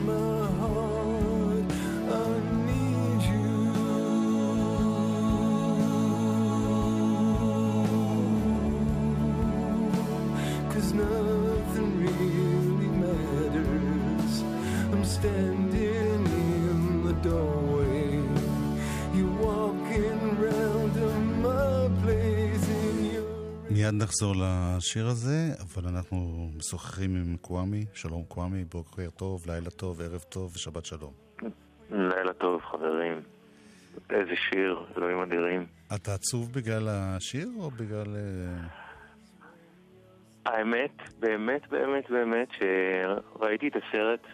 נחזור 24.03 24.35
לשיר 24.37 25.07
הזה, 25.07 25.55
אבל 25.63 25.89
אנחנו 25.89 26.51
משוחחים 26.57 27.17
עם 27.17 27.37
קוואמי. 27.37 27.85
שלום 27.95 28.25
קוואמי, 28.29 28.65
בוקר 28.65 29.11
טוב, 29.11 29.45
לילה 29.47 29.71
טוב, 29.71 30.01
ערב 30.01 30.21
טוב 30.21 30.53
ושבת 30.55 30.85
שלום. 30.85 31.13
לילה 31.91 32.33
טוב, 32.33 32.61
חברים. 32.63 33.21
איזה 34.11 34.37
שיר, 34.37 34.85
אלוהים 34.97 35.21
אדירים. 35.21 35.67
אתה 35.95 36.15
עצוב 36.15 36.53
בגלל 36.53 36.89
השיר 36.89 37.49
או 37.59 37.71
בגלל... 37.71 38.17
אה, 38.17 38.67
האמת, 40.47 40.97
באמת, 41.19 41.69
באמת, 41.69 42.11
באמת, 42.11 42.49
שראיתי 42.59 43.69
את 43.69 43.77
הסרט 43.77 44.27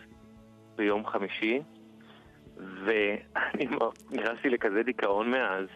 ביום 0.77 1.07
חמישי, 1.07 1.61
ואני 2.57 3.67
נכנסתי 4.17 4.49
לכזה 4.49 4.83
דיכאון 4.85 5.31
מאז, 5.31 5.67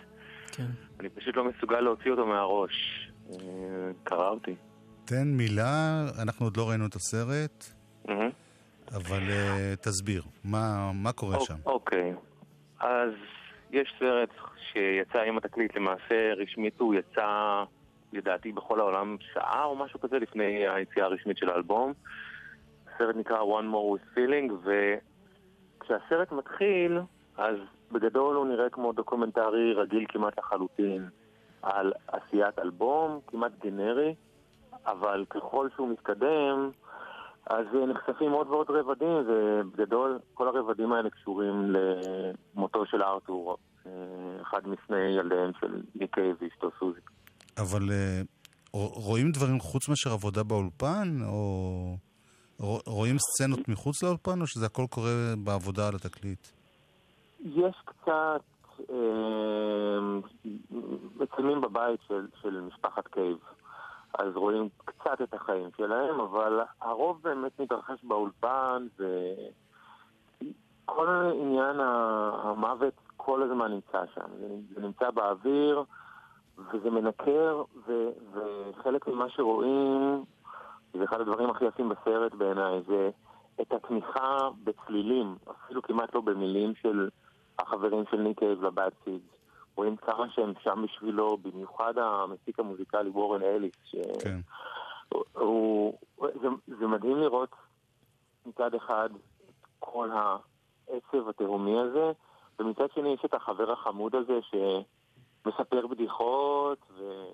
כן. 0.52 0.66
אני 1.00 1.08
פשוט 1.08 1.36
לא 1.36 1.44
מסוגל 1.44 1.80
להוציא 1.80 2.10
אותו 2.10 2.26
מהראש. 2.26 3.07
קרע 4.04 4.28
אותי. 4.28 4.54
תן 5.04 5.28
מילה, 5.28 6.04
אנחנו 6.22 6.46
עוד 6.46 6.56
לא 6.56 6.68
ראינו 6.68 6.86
את 6.86 6.94
הסרט. 6.94 7.64
אבל 8.94 9.30
אה, 9.30 9.74
תסביר, 9.76 10.22
מה, 10.44 10.90
מה 10.94 11.12
קורה 11.12 11.40
שם? 11.40 11.54
אוקיי, 11.66 12.14
אז 12.80 13.10
יש 13.70 13.94
סרט 13.98 14.30
שיצא 14.72 15.18
עם 15.18 15.36
התקליט, 15.36 15.76
למעשה 15.76 16.32
רשמית 16.36 16.80
הוא 16.80 16.94
יצא, 16.94 17.64
לדעתי, 18.12 18.52
בכל 18.52 18.80
העולם 18.80 19.16
שעה 19.32 19.64
או 19.64 19.76
משהו 19.76 20.00
כזה 20.00 20.18
לפני 20.18 20.68
היציאה 20.68 21.06
הרשמית 21.06 21.36
של 21.36 21.50
האלבום. 21.50 21.92
הסרט 22.94 23.16
נקרא 23.16 23.38
One 23.38 23.74
More 23.74 23.98
with 23.98 24.18
Feeling, 24.18 24.68
וכשהסרט 25.78 26.32
מתחיל, 26.32 26.98
אז 27.36 27.56
בגדול 27.92 28.36
הוא 28.36 28.46
נראה 28.46 28.70
כמו 28.70 28.92
דוקומנטרי 28.92 29.72
רגיל 29.74 30.04
כמעט 30.08 30.38
לחלוטין 30.38 31.08
על 31.62 31.92
עשיית 32.06 32.58
אלבום, 32.58 33.20
כמעט 33.26 33.52
גנרי, 33.64 34.14
אבל 34.86 35.24
ככל 35.30 35.68
שהוא 35.76 35.88
מתקדם, 35.88 36.70
אז 37.46 37.66
אה, 37.74 37.86
נחשפים 37.86 38.32
עוד 38.32 38.46
ועוד 38.46 38.66
רבדים, 38.70 39.24
ובגדול 39.28 40.18
כל 40.34 40.48
הרבדים 40.48 40.92
האלה 40.92 41.10
קשורים 41.10 41.74
למותו 42.54 42.86
של 42.86 43.02
ארתור, 43.02 43.56
אה, 43.86 43.92
אחד 44.42 44.68
משני 44.68 45.00
ילדיהם 45.18 45.50
של 45.60 45.82
ניקי 45.94 46.20
ואשתו 46.40 46.70
סוזי. 46.78 47.00
אבל 47.58 47.90
אה, 47.90 48.20
רואים 48.72 49.30
דברים 49.32 49.60
חוץ 49.60 49.88
מאשר 49.88 50.10
עבודה 50.12 50.42
באולפן, 50.42 51.18
או 51.26 51.96
רואים 52.86 53.16
סצנות 53.18 53.68
מחוץ 53.68 54.02
לאולפן, 54.02 54.40
או 54.40 54.46
שזה 54.46 54.66
הכל 54.66 54.84
קורה 54.90 55.34
בעבודה 55.44 55.88
על 55.88 55.94
התקליט? 55.94 56.48
יש 57.40 57.76
קצת 57.84 58.42
מצלמים 61.20 61.60
בבית 61.60 62.00
של, 62.08 62.26
של 62.42 62.60
משפחת 62.60 63.06
קייב, 63.06 63.38
אז 64.18 64.36
רואים 64.36 64.68
קצת 64.84 65.22
את 65.22 65.34
החיים 65.34 65.70
שלהם, 65.76 66.20
אבל 66.20 66.60
הרוב 66.80 67.22
באמת 67.22 67.60
מתרחש 67.60 68.04
באולפן, 68.04 68.86
וכל 68.96 71.08
עניין 71.34 71.80
המוות 71.80 72.94
כל 73.16 73.42
הזמן 73.42 73.72
נמצא 73.72 74.02
שם. 74.14 74.26
זה 74.74 74.80
נמצא 74.80 75.10
באוויר, 75.10 75.84
וזה 76.58 76.90
מנקר, 76.90 77.62
ו, 77.86 78.10
וחלק 78.32 79.08
ממה 79.08 79.28
שרואים, 79.28 80.24
זה 80.92 81.04
אחד 81.04 81.20
הדברים 81.20 81.50
הכי 81.50 81.64
יפים 81.64 81.88
בסרט 81.88 82.34
בעיניי, 82.34 82.82
זה 82.86 83.10
את 83.60 83.72
התמיכה 83.72 84.48
בצלילים, 84.64 85.36
אפילו 85.50 85.82
כמעט 85.82 86.14
לא 86.14 86.20
במילים 86.20 86.74
של 86.74 87.08
החברים 87.58 88.04
של 88.10 88.16
ניק 88.16 88.38
קייב 88.38 88.62
ל 88.62 88.70
Bad 88.70 88.92
Seeds. 89.04 89.22
רואים 89.76 89.96
כמה 89.96 90.30
שהם 90.30 90.52
שם 90.62 90.84
בשבילו, 90.84 91.36
במיוחד 91.36 91.98
המפיק 91.98 92.58
המוזיקלי 92.58 93.10
וורן 93.10 93.42
אליס. 93.42 93.74
ש... 93.84 93.96
כן. 94.22 94.40
הוא, 95.32 95.98
זה, 96.18 96.48
זה 96.66 96.86
מדהים 96.86 97.16
לראות 97.16 97.50
מצד 98.46 98.74
אחד 98.74 99.08
את 99.14 99.60
כל 99.78 100.10
העצב 100.10 101.28
התהומי 101.28 101.78
הזה, 101.78 102.12
ומצד 102.58 102.86
שני 102.94 103.08
יש 103.08 103.20
את 103.24 103.34
החבר 103.34 103.72
החמוד 103.72 104.14
הזה 104.14 104.38
שמספר 104.42 105.86
בדיחות, 105.86 106.78
ו... 106.98 107.24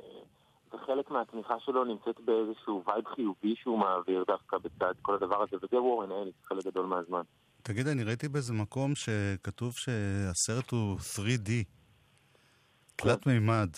וחלק 0.74 1.10
מהתמיכה 1.10 1.60
שלו 1.60 1.84
נמצאת 1.84 2.20
באיזשהו 2.20 2.82
vibe 2.87 3.05
חיובי 3.06 3.54
שהוא 3.56 3.78
מעביר 3.78 4.24
דווקא 4.26 4.58
בצד 4.58 4.94
כל 5.02 5.14
הדבר 5.14 5.42
הזה, 5.42 5.56
וזה 5.62 5.82
וורן 5.82 6.12
אליס 6.12 6.34
חלק 6.44 6.64
גדול 6.64 6.87
מהזמן. 6.87 7.22
תגיד, 7.66 7.87
אני 7.87 8.05
ראיתי 8.05 8.29
באיזה 8.29 8.53
מקום 8.53 8.94
שכתוב 8.94 9.74
שהסרט 9.77 10.70
הוא 10.70 10.98
3D, 10.98 11.50
תלת 12.96 13.27
מימד. 13.27 13.68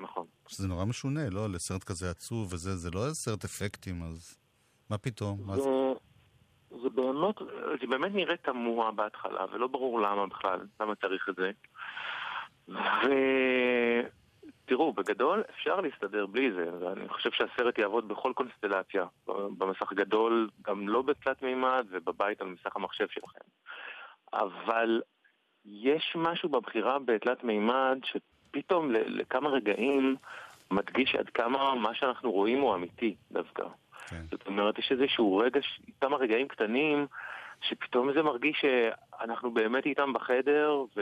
נכון. 0.00 0.26
שזה 0.48 0.68
נורא 0.68 0.84
משונה, 0.84 1.30
לא? 1.30 1.50
לסרט 1.50 1.84
כזה 1.84 2.10
עצוב 2.10 2.52
וזה, 2.52 2.76
זה 2.76 2.90
לא 2.90 3.00
סרט 3.12 3.44
אפקטים, 3.44 4.02
אז 4.02 4.38
מה 4.90 4.98
פתאום? 4.98 5.40
מה 5.46 5.56
זה? 5.56 5.62
זה, 5.62 6.76
זה 6.82 6.88
באמת, 6.88 7.34
זה 7.80 7.86
באמת 7.86 8.12
נראה 8.14 8.36
תמוה 8.36 8.92
בהתחלה, 8.92 9.44
ולא 9.52 9.66
ברור 9.66 10.00
למה 10.00 10.26
בכלל, 10.26 10.60
למה 10.80 10.94
צריך 10.94 11.28
את 11.28 11.36
זה. 11.36 11.50
ותראו, 14.64 14.92
בגדול 14.92 15.42
אפשר 15.50 15.80
להסתדר 15.80 16.26
בלי 16.26 16.52
זה, 16.52 16.70
ואני 16.80 17.08
חושב 17.08 17.30
שהסרט 17.32 17.78
יעבוד 17.78 18.08
בכל 18.08 18.32
קונסטלציה, 18.34 19.04
במסך 19.58 19.92
גדול, 19.92 20.50
גם 20.62 20.88
לא 20.88 21.02
בתלת 21.02 21.42
מימד, 21.42 21.86
ובבית 21.90 22.40
על 22.40 22.46
מסך 22.46 22.76
המחשב 22.76 23.08
שלכם. 23.08 23.44
אבל 24.32 25.02
יש 25.64 26.12
משהו 26.16 26.48
בבחירה 26.48 26.98
בתלת 26.98 27.44
מימד, 27.44 27.98
שפתאום 28.04 28.90
לכמה 28.90 29.48
רגעים 29.48 30.16
מדגיש 30.70 31.14
עד 31.14 31.28
כמה 31.28 31.74
מה 31.74 31.94
שאנחנו 31.94 32.32
רואים 32.32 32.60
הוא 32.60 32.74
אמיתי 32.74 33.14
דווקא. 33.32 33.64
כן. 34.06 34.22
זאת 34.30 34.46
אומרת, 34.46 34.78
יש 34.78 34.92
איזשהו 34.92 35.36
רגע, 35.36 35.60
כמה 36.00 36.16
רגעים 36.16 36.48
קטנים, 36.48 37.06
שפתאום 37.68 38.12
זה 38.12 38.22
מרגיש 38.22 38.60
שאנחנו 38.60 39.50
באמת 39.50 39.86
איתם 39.86 40.12
בחדר, 40.12 40.84
ו... 40.96 41.00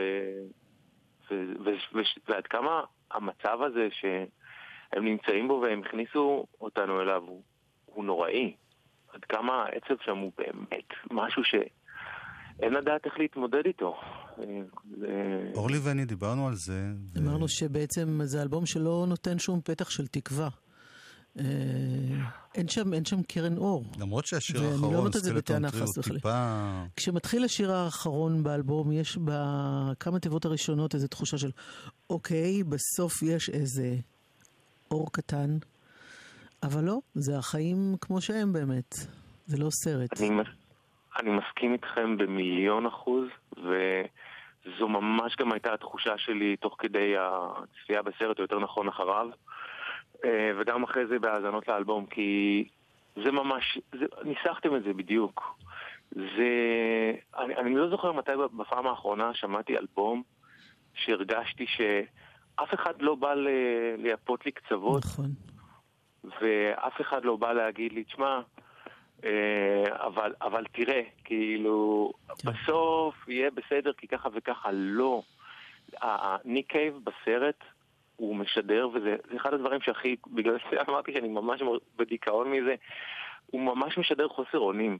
ו... 1.30 1.44
ו... 1.64 1.70
ו... 1.94 2.00
ועד 2.28 2.46
כמה 2.46 2.82
המצב 3.12 3.58
הזה 3.62 3.88
שהם 3.90 5.04
נמצאים 5.04 5.48
בו 5.48 5.62
והם 5.62 5.82
הכניסו 5.86 6.46
אותנו 6.60 7.00
אליו 7.00 7.22
הוא, 7.26 7.42
הוא 7.86 8.04
נוראי. 8.04 8.54
עד 9.12 9.24
כמה 9.24 9.52
העצב 9.62 9.94
שם 10.04 10.16
הוא 10.16 10.32
באמת 10.38 10.88
משהו 11.10 11.42
שאין 11.44 12.72
לדעת 12.72 13.06
איך 13.06 13.18
להתמודד 13.18 13.66
איתו. 13.66 13.96
אורלי 15.54 15.78
ואני 15.82 16.04
דיברנו 16.04 16.48
על 16.48 16.54
זה. 16.54 16.82
ו- 17.14 17.18
אמרנו 17.18 17.48
שבעצם 17.48 18.20
זה 18.22 18.42
אלבום 18.42 18.66
שלא 18.66 19.04
נותן 19.08 19.38
שום 19.38 19.60
פתח 19.60 19.90
של 19.90 20.06
תקווה. 20.06 20.48
אה, 21.38 21.44
אין 22.54 22.68
שם, 22.68 22.94
אין 22.94 23.04
שם 23.04 23.22
קרן 23.22 23.56
אור. 23.56 23.84
למרות 24.00 24.26
שהשיר 24.26 24.60
לא 24.60 24.66
האחרון, 24.66 25.12
זה 25.12 25.20
סקלטון 25.20 25.70
טריו. 25.70 25.86
טיפה... 26.02 26.84
כשמתחיל 26.96 27.44
השיר 27.44 27.72
האחרון 27.72 28.42
באלבום, 28.42 28.92
יש 28.92 29.18
בכמה 29.24 30.18
תיבות 30.20 30.44
הראשונות 30.44 30.94
איזו 30.94 31.08
תחושה 31.08 31.38
של, 31.38 31.50
אוקיי, 32.10 32.62
בסוף 32.64 33.22
יש 33.22 33.48
איזה 33.48 33.96
אור 34.90 35.12
קטן, 35.12 35.50
אבל 36.62 36.84
לא, 36.84 36.98
זה 37.14 37.38
החיים 37.38 37.96
כמו 38.00 38.20
שהם 38.20 38.52
באמת. 38.52 38.94
זה 39.46 39.64
לא 39.64 39.68
סרט. 39.70 40.20
אני, 40.20 40.30
אני 41.20 41.30
מסכים 41.30 41.72
איתכם 41.72 42.16
במיליון 42.16 42.86
אחוז, 42.86 43.24
וזו 43.52 44.88
ממש 44.88 45.36
גם 45.38 45.52
הייתה 45.52 45.74
התחושה 45.74 46.18
שלי 46.18 46.56
תוך 46.56 46.76
כדי 46.78 47.14
הצפייה 47.18 48.02
בסרט, 48.02 48.38
או 48.38 48.42
יותר 48.42 48.58
נכון 48.58 48.88
אחריו, 48.88 49.26
וגם 50.60 50.82
אחרי 50.82 51.06
זה 51.06 51.18
בהאזנות 51.18 51.68
לאלבום, 51.68 52.06
כי 52.06 52.64
זה 53.24 53.32
ממש, 53.32 53.78
זה, 53.92 54.04
ניסחתם 54.24 54.76
את 54.76 54.82
זה 54.82 54.92
בדיוק. 54.92 55.58
זה... 56.10 56.52
אני, 57.38 57.56
אני 57.56 57.74
לא 57.74 57.88
זוכר 57.90 58.12
מתי 58.12 58.32
בפעם 58.58 58.86
האחרונה 58.86 59.34
שמעתי 59.34 59.78
אלבום 59.78 60.22
שהרגשתי 60.94 61.66
שאף 61.66 62.74
אחד 62.74 63.02
לא 63.02 63.14
בא 63.14 63.34
ל- 63.34 63.48
לייפות 63.98 64.46
לי 64.46 64.52
קצוות, 64.52 65.04
נכון. 65.04 65.30
ואף 66.24 67.00
אחד 67.00 67.24
לא 67.24 67.36
בא 67.36 67.52
להגיד 67.52 67.92
לי, 67.92 68.04
תשמע, 68.04 68.40
אה, 69.24 69.84
אבל, 70.06 70.34
אבל 70.42 70.64
תראה, 70.72 71.02
כאילו, 71.24 72.12
כן. 72.28 72.50
בסוף 72.50 73.28
יהיה 73.28 73.50
בסדר 73.50 73.92
כי 73.92 74.06
ככה 74.08 74.28
וככה, 74.32 74.68
לא. 74.72 75.22
ניק 76.44 76.72
קייב 76.72 76.98
בסרט, 77.04 77.58
הוא 78.22 78.36
משדר, 78.36 78.88
וזה 78.94 79.16
זה 79.30 79.36
אחד 79.36 79.54
הדברים 79.54 79.80
שהכי, 79.80 80.16
בגלל 80.26 80.58
זה 80.70 80.76
אמרתי 80.88 81.12
שאני 81.12 81.28
ממש 81.28 81.62
בדיכאון 81.96 82.50
מזה, 82.50 82.74
הוא 83.46 83.60
ממש 83.60 83.98
משדר 83.98 84.28
חוסר 84.28 84.58
אונים. 84.58 84.98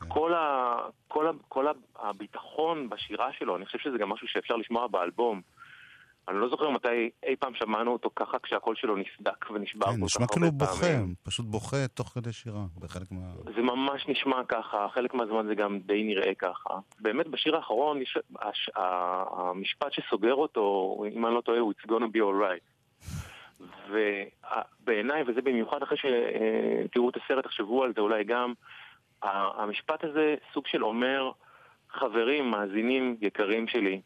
כן. 0.00 0.08
כל, 0.08 0.34
ה, 0.34 0.76
כל, 1.08 1.26
ה, 1.26 1.30
כל 1.48 1.66
הביטחון 1.96 2.88
בשירה 2.88 3.32
שלו, 3.32 3.56
אני 3.56 3.66
חושב 3.66 3.78
שזה 3.78 3.98
גם 3.98 4.08
משהו 4.08 4.28
שאפשר 4.28 4.56
לשמוע 4.56 4.86
באלבום. 4.86 5.42
אני 6.28 6.40
לא 6.40 6.48
זוכר 6.48 6.70
מתי 6.70 7.10
אי 7.26 7.36
פעם 7.36 7.54
שמענו 7.54 7.92
אותו 7.92 8.10
ככה 8.16 8.38
כשהקול 8.38 8.76
שלו 8.76 8.96
נסדק 8.96 9.50
ונשבר 9.50 9.86
כן, 9.86 10.00
כל 10.00 10.04
נשמע 10.04 10.26
כאילו. 10.26 10.50
בוכה, 10.52 10.86
פשוט 11.22 11.46
בוכה 11.46 11.88
תוך 11.94 12.08
כדי 12.08 12.32
שירה, 12.32 12.64
בחלק 12.78 13.12
מה... 13.12 13.52
זה 13.56 13.62
ממש 13.62 14.08
נשמע 14.08 14.44
ככה, 14.48 14.86
חלק 14.94 15.14
מהזמן 15.14 15.46
זה 15.46 15.54
גם 15.54 15.78
די 15.78 16.02
נראה 16.02 16.34
ככה. 16.34 16.74
באמת 17.00 17.28
בשיר 17.28 17.56
האחרון, 17.56 18.02
יש, 18.02 18.18
הש, 18.40 18.70
ה- 18.76 19.24
המשפט 19.40 19.92
שסוגר 19.92 20.34
אותו, 20.34 20.96
אם 21.12 21.26
אני 21.26 21.34
לא 21.34 21.40
טועה, 21.40 21.58
הוא 21.58 21.72
It's 21.72 21.90
gonna 21.90 22.16
be 22.16 22.20
alright. 22.20 22.74
בעיניי, 24.84 25.22
וזה 25.26 25.42
במיוחד 25.42 25.82
אחרי 25.82 25.98
שתראו 25.98 27.10
את 27.10 27.14
הסרט, 27.16 27.44
תחשבו 27.44 27.84
על 27.84 27.92
זה 27.94 28.00
אולי 28.00 28.24
גם, 28.24 28.52
המשפט 29.22 30.04
הזה 30.04 30.34
סוג 30.52 30.66
של 30.66 30.84
אומר, 30.84 31.30
חברים, 31.90 32.50
מאזינים 32.50 33.16
יקרים 33.20 33.68
שלי, 33.68 34.00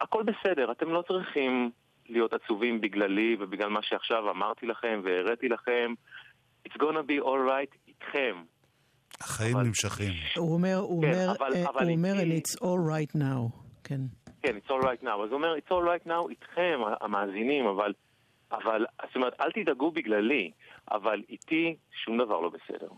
הכל 0.00 0.22
בסדר, 0.22 0.72
אתם 0.72 0.88
לא 0.90 1.02
צריכים 1.08 1.70
להיות 2.08 2.32
עצובים 2.32 2.80
בגללי 2.80 3.36
ובגלל 3.40 3.68
מה 3.68 3.80
שעכשיו 3.82 4.30
אמרתי 4.30 4.66
לכם 4.66 5.00
והראיתי 5.04 5.48
לכם. 5.48 5.94
It's 6.68 6.72
gonna 6.76 7.06
be 7.08 7.24
alright 7.24 7.76
איתכם. 7.88 8.42
החיים 9.20 9.56
אבל- 9.56 9.66
נמשכים. 9.66 10.12
הוא 10.36 10.54
אומר, 10.54 10.76
הוא 10.76 11.02
כן, 11.04 11.12
אומר, 11.12 11.32
אבל- 11.38 11.52
אה, 11.54 11.70
אבל 11.70 11.84
הוא 11.86 11.96
אומר, 11.96 12.12
איתי- 12.20 12.38
and 12.38 12.42
it's 12.42 12.58
all 12.60 12.90
right 12.90 13.18
now. 13.20 13.56
כן. 13.84 14.00
כן, 14.42 14.56
it's 14.56 14.70
all 14.70 14.82
right 14.84 15.02
now. 15.04 15.08
אז 15.24 15.28
הוא 15.30 15.32
אומר, 15.32 15.54
it's 15.56 15.70
all 15.70 16.04
right 16.04 16.08
now 16.08 16.30
איתכם, 16.30 16.78
המאזינים, 17.00 17.66
אבל, 17.66 17.92
אבל, 18.52 18.84
זאת 19.06 19.16
אומרת, 19.16 19.32
אל 19.40 19.52
תדאגו 19.52 19.90
בגללי, 19.90 20.50
אבל 20.90 21.22
איתי 21.28 21.76
שום 22.04 22.18
דבר 22.18 22.40
לא 22.40 22.48
בסדר. 22.50 22.88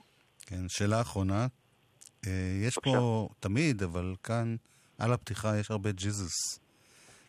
כן, 0.46 0.68
שאלה 0.68 1.00
אחרונה. 1.00 1.46
אה, 2.26 2.30
יש 2.68 2.74
פה 2.84 3.28
תמיד, 3.40 3.82
אבל 3.82 4.14
כאן 4.22 4.56
על 4.98 5.12
הפתיחה 5.12 5.48
יש 5.60 5.70
הרבה 5.70 5.92
ג'יזוס. 5.92 6.60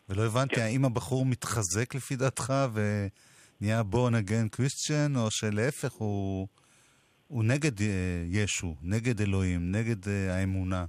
ולא 0.08 0.22
הבנתי 0.22 0.54
כן. 0.54 0.62
האם 0.62 0.84
הבחור 0.84 1.26
מתחזק 1.26 1.94
לפי 1.94 2.16
דעתך 2.16 2.52
ונהיה 2.72 3.82
בורן 3.82 4.14
אגן 4.14 4.48
קריסטיאן, 4.48 5.16
או 5.16 5.30
שלהפך 5.30 5.92
הוא, 5.92 6.46
הוא 7.28 7.44
נגד 7.44 7.80
אה, 7.80 8.22
ישו, 8.30 8.74
נגד 8.82 9.20
אלוהים, 9.20 9.60
נגד 9.72 10.08
אה, 10.08 10.38
האמונה. 10.38 10.84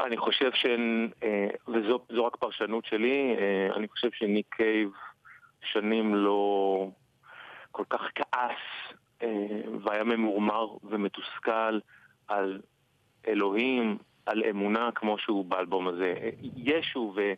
אני 0.00 0.16
חושב 0.16 0.50
ש... 0.54 0.66
אה, 1.22 1.48
וזו 1.68 1.98
זו 2.14 2.24
רק 2.26 2.36
פרשנות 2.36 2.84
שלי, 2.84 3.36
אני 3.76 3.88
חושב 3.88 4.08
שניק 4.12 4.46
קייב 4.50 4.90
שנים 5.72 6.14
לא 6.14 6.90
כל 7.72 7.84
כך 7.90 8.00
כעס 8.14 8.92
והיה 9.84 10.04
ממורמר 10.04 10.66
ומתוסכל 10.84 11.78
על 12.28 12.60
אלוהים, 13.28 13.98
על 14.26 14.42
אמונה 14.50 14.90
כמו 14.94 15.18
שהוא 15.18 15.44
באלבום 15.44 15.88
הזה. 15.88 16.14
ישו 16.56 17.12
ו, 17.16 17.32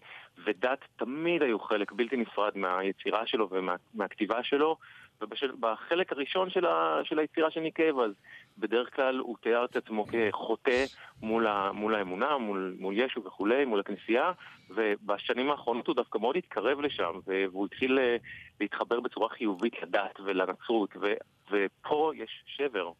ודת 0.45 0.78
תמיד 0.97 1.43
היו 1.43 1.59
חלק 1.59 1.93
בלתי 1.93 2.16
נפרד 2.16 2.53
מהיצירה 2.59 3.26
שלו 3.26 3.49
ומהכתיבה 3.51 4.43
שלו, 4.43 4.76
ובחלק 5.20 6.12
הראשון 6.12 6.51
של, 6.51 6.66
ה, 6.66 7.01
של 7.05 7.18
היצירה 7.18 7.51
של 7.51 7.61
ניק 7.61 7.80
אז 7.80 8.12
בדרך 8.59 8.97
כלל 8.97 9.18
הוא 9.18 9.36
תיאר 9.41 9.64
את 9.64 9.76
עצמו 9.76 10.05
כחוטא 10.07 10.84
מול, 11.22 11.47
ה, 11.47 11.72
מול 11.72 11.95
האמונה, 11.95 12.39
מול, 12.39 12.74
מול 12.78 12.95
ישו 12.97 13.24
וכולי, 13.24 13.64
מול 13.64 13.80
הכנסייה, 13.80 14.32
ובשנים 14.70 15.51
האחרונות 15.51 15.86
הוא 15.86 15.97
דווקא 15.97 16.18
מאוד 16.18 16.36
התקרב 16.36 16.80
לשם, 16.80 17.20
והוא 17.26 17.66
התחיל 17.66 17.99
אה, 17.99 18.16
להתחבר 18.61 19.01
בצורה 19.01 19.28
חיובית 19.28 19.82
לדת 19.82 20.20
ולנצרות, 20.24 20.97
ו- 21.01 21.14
ופה 21.51 22.12
יש 22.14 22.45
שבר. 22.47 22.93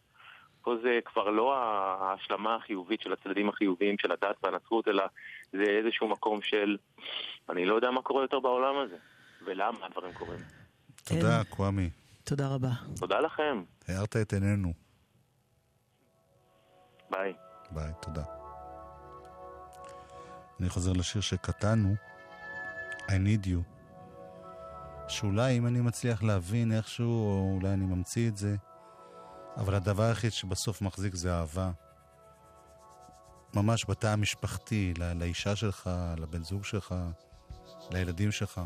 פה 0.61 0.75
זה 0.83 0.99
כבר 1.05 1.29
לא 1.29 1.55
ההשלמה 1.55 2.55
החיובית 2.55 3.01
של 3.01 3.13
הצדדים 3.13 3.49
החיוביים 3.49 3.95
של 3.99 4.11
הדת 4.11 4.35
והנצרות, 4.43 4.87
אלא 4.87 5.03
זה 5.51 5.63
איזשהו 5.63 6.07
מקום 6.07 6.41
של 6.41 6.77
אני 7.49 7.65
לא 7.65 7.75
יודע 7.75 7.91
מה 7.91 8.01
קורה 8.01 8.21
יותר 8.21 8.39
בעולם 8.39 8.75
הזה, 8.85 8.97
ולמה 9.45 9.85
הדברים 9.85 10.13
קורים. 10.13 10.39
תודה, 11.03 11.41
קוואמי. 11.49 11.89
תודה 12.23 12.47
רבה. 12.47 12.71
תודה 12.99 13.19
לכם, 13.19 13.63
הארת 13.87 14.15
את 14.15 14.33
עינינו. 14.33 14.73
ביי. 17.11 17.33
ביי, 17.71 17.91
תודה. 18.01 18.23
אני 20.59 20.69
חוזר 20.69 20.91
לשיר 20.93 21.21
שקטענו, 21.21 21.95
I 23.07 23.11
need 23.11 23.45
you. 23.45 23.79
שאולי 25.07 25.57
אם 25.57 25.67
אני 25.67 25.81
מצליח 25.81 26.23
להבין 26.23 26.71
איכשהו, 26.71 27.27
או 27.27 27.55
אולי 27.55 27.73
אני 27.73 27.85
ממציא 27.85 28.29
את 28.29 28.37
זה, 28.37 28.55
אבל 29.57 29.75
הדבר 29.75 30.03
היחיד 30.03 30.31
שבסוף 30.31 30.81
מחזיק 30.81 31.15
זה 31.15 31.33
אהבה. 31.33 31.71
ממש 33.53 33.85
בתא 33.89 34.07
המשפחתי, 34.07 34.93
לא, 34.97 35.13
לאישה 35.13 35.55
שלך, 35.55 35.89
לבן 36.17 36.43
זוג 36.43 36.65
שלך, 36.65 36.95
לילדים 37.91 38.31
שלך. 38.31 38.61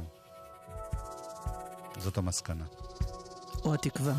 זאת 1.98 2.18
המסקנה. 2.18 2.66
או 3.66 3.74
התקווה. 3.74 4.14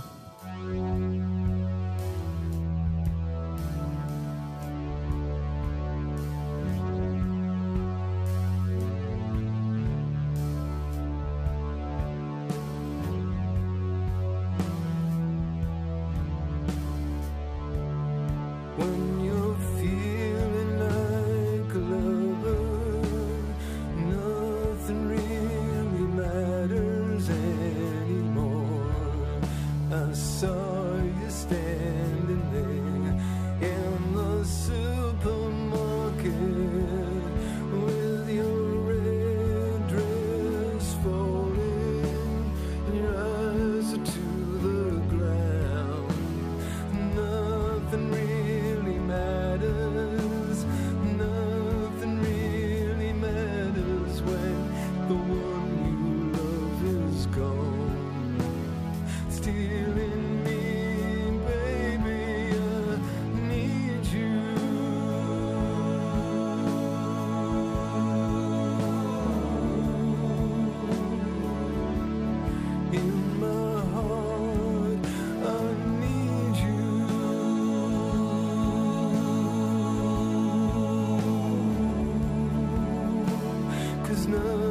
enough. 84.36 84.63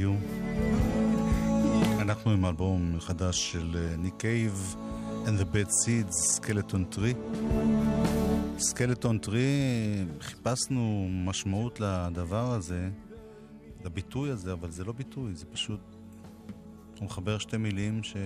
You. 0.00 0.40
אנחנו 2.00 2.30
עם 2.30 2.44
אלבום 2.44 3.00
חדש 3.00 3.52
של 3.52 3.94
ניק 3.98 4.14
קייב 4.18 4.76
and 5.24 5.40
the 5.40 5.54
bad 5.54 5.68
seeds, 5.68 6.12
Skeleton 6.12 6.84
Tree. 6.84 7.14
Skeleton 8.58 9.18
Tree, 9.18 9.44
חיפשנו 10.20 11.08
משמעות 11.10 11.80
לדבר 11.80 12.52
הזה, 12.52 12.88
לביטוי 13.84 14.30
הזה, 14.30 14.52
אבל 14.52 14.70
זה 14.70 14.84
לא 14.84 14.92
ביטוי, 14.92 15.34
זה 15.34 15.46
פשוט... 15.52 15.80
הוא 16.98 17.06
מחבר 17.06 17.38
שתי 17.38 17.56
מילים 17.56 18.02
ש... 18.02 18.16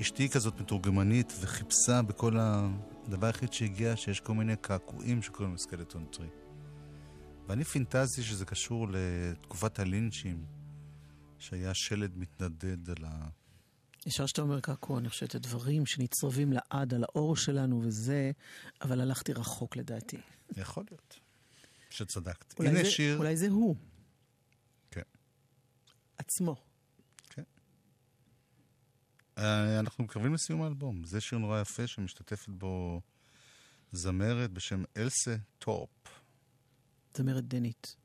אשתי 0.00 0.28
כזאת 0.28 0.60
מתורגמנית 0.60 1.32
וחיפשה 1.40 2.02
בכל. 2.02 2.36
הדבר 2.38 3.26
היחיד 3.26 3.52
שהגיע 3.52 3.96
שיש 3.96 4.20
כל 4.20 4.34
מיני 4.34 4.56
קעקועים 4.56 5.22
שקוראים 5.22 5.54
ל 5.54 5.60
Skeleton 5.60 6.04
Tree. 6.10 6.41
ואני 7.46 7.64
פינטזתי 7.64 8.22
שזה 8.22 8.44
קשור 8.44 8.86
לתקופת 8.90 9.78
הלינצ'ים, 9.78 10.46
שהיה 11.38 11.74
שלד 11.74 12.16
מתנדד 12.16 12.90
על 12.90 13.04
ה... 13.04 13.28
ישר 14.06 14.26
שאתה 14.26 14.42
אומר 14.42 14.60
קעקוע, 14.60 14.98
אני 14.98 15.08
חושבת, 15.08 15.34
הדברים 15.34 15.86
שנצרבים 15.86 16.52
לעד 16.52 16.94
על 16.94 17.04
האור 17.04 17.36
שלנו 17.36 17.82
וזה, 17.84 18.30
אבל 18.82 19.00
הלכתי 19.00 19.32
רחוק 19.32 19.76
לדעתי. 19.76 20.16
יכול 20.56 20.84
להיות 20.90 21.20
שצדקתי. 21.90 22.54
אולי 22.58 22.68
הנה 22.68 22.82
זה, 22.82 22.90
שיר... 22.90 23.18
אולי 23.18 23.36
זה 23.36 23.48
הוא 23.48 23.76
כן. 24.90 25.02
עצמו. 26.18 26.56
אה, 29.38 29.78
אנחנו 29.80 30.04
מתקרבים 30.04 30.34
לסיום 30.34 30.62
האלבום. 30.62 31.04
זה 31.04 31.20
שיר 31.20 31.38
נורא 31.38 31.60
יפה 31.60 31.86
שמשתתפת 31.86 32.48
בו 32.48 33.00
זמרת 33.92 34.50
בשם 34.50 34.84
אלסה 34.96 35.36
טורפ. 35.58 36.21
זמרת 37.16 37.44
דנית. 37.48 37.96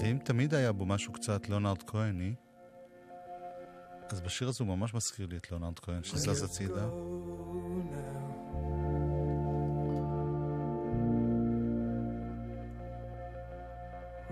ואם 0.00 0.18
תמיד 0.24 0.54
היה 0.54 0.72
בו 0.72 0.86
משהו 0.86 1.12
קצת 1.12 1.48
ליאונרד 1.48 1.82
כהני, 1.82 2.34
אז 4.08 4.20
בשיר 4.20 4.48
הזה 4.48 4.64
הוא 4.64 4.76
ממש 4.76 4.94
מזכיר 4.94 5.26
לי 5.26 5.36
את 5.36 5.50
ליאונרד 5.50 5.78
כהן 5.78 6.04
שזז 6.04 6.42
הצידה. 6.42 6.86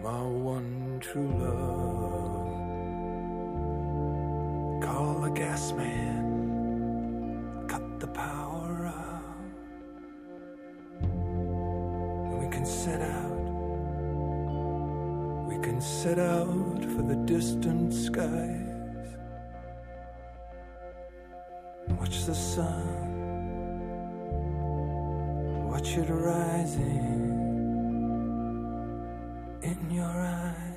my 0.02 0.22
one 0.56 0.98
true 1.06 1.32
love. 1.42 2.50
Call 4.84 5.14
the 5.24 5.30
gas 5.40 5.72
man, 5.72 6.24
cut 7.68 7.84
the 8.00 8.06
power 8.06 8.29
set 16.02 16.18
out 16.18 16.82
for 16.94 17.02
the 17.02 17.16
distant 17.26 17.92
skies. 17.92 19.18
Watch 21.98 22.24
the 22.24 22.34
sun, 22.34 22.88
watch 25.68 25.98
it 25.98 26.08
rising 26.08 27.28
in 29.62 29.90
your 29.90 30.06
eyes. 30.06 30.69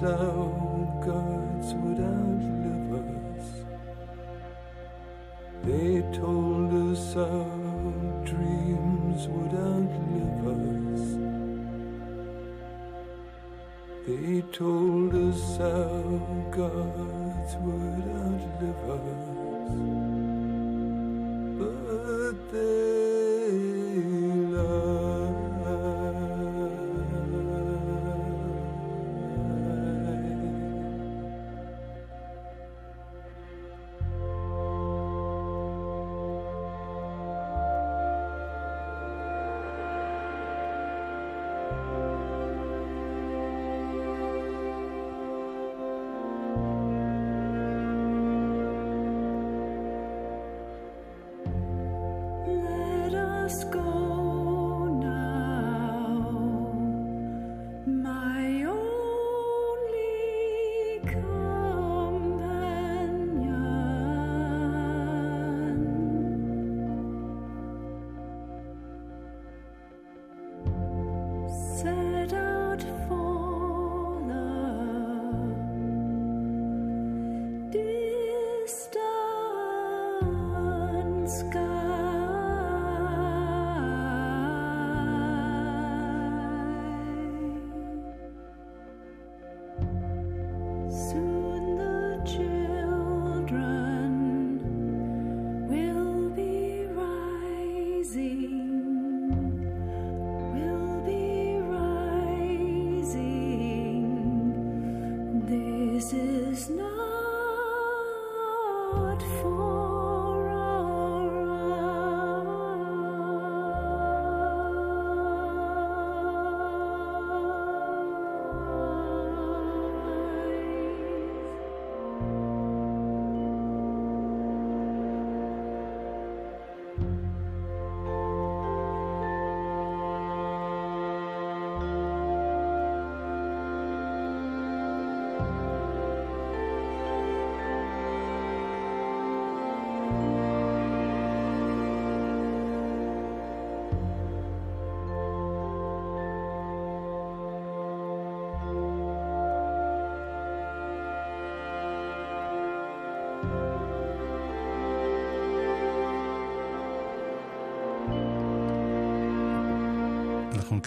slow. 0.00 0.39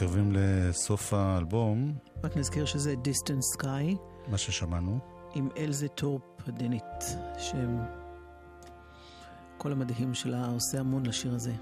מתקרבים 0.03 0.31
לסוף 0.35 1.13
האלבום, 1.13 1.97
רק 2.23 2.37
נזכיר 2.37 2.65
שזה 2.65 2.93
Distant 2.93 3.59
Sky 3.59 3.97
מה 4.27 4.37
ששמענו. 4.37 4.99
עם 5.35 5.49
אלזה 5.57 5.87
טורפ 5.87 6.21
הדנית, 6.47 6.83
שהם... 7.37 7.77
כל 9.57 9.71
המדהים 9.71 10.13
שלה 10.13 10.45
עושה 10.45 10.79
המון 10.79 11.05
לשיר 11.05 11.33
הזה. 11.33 11.53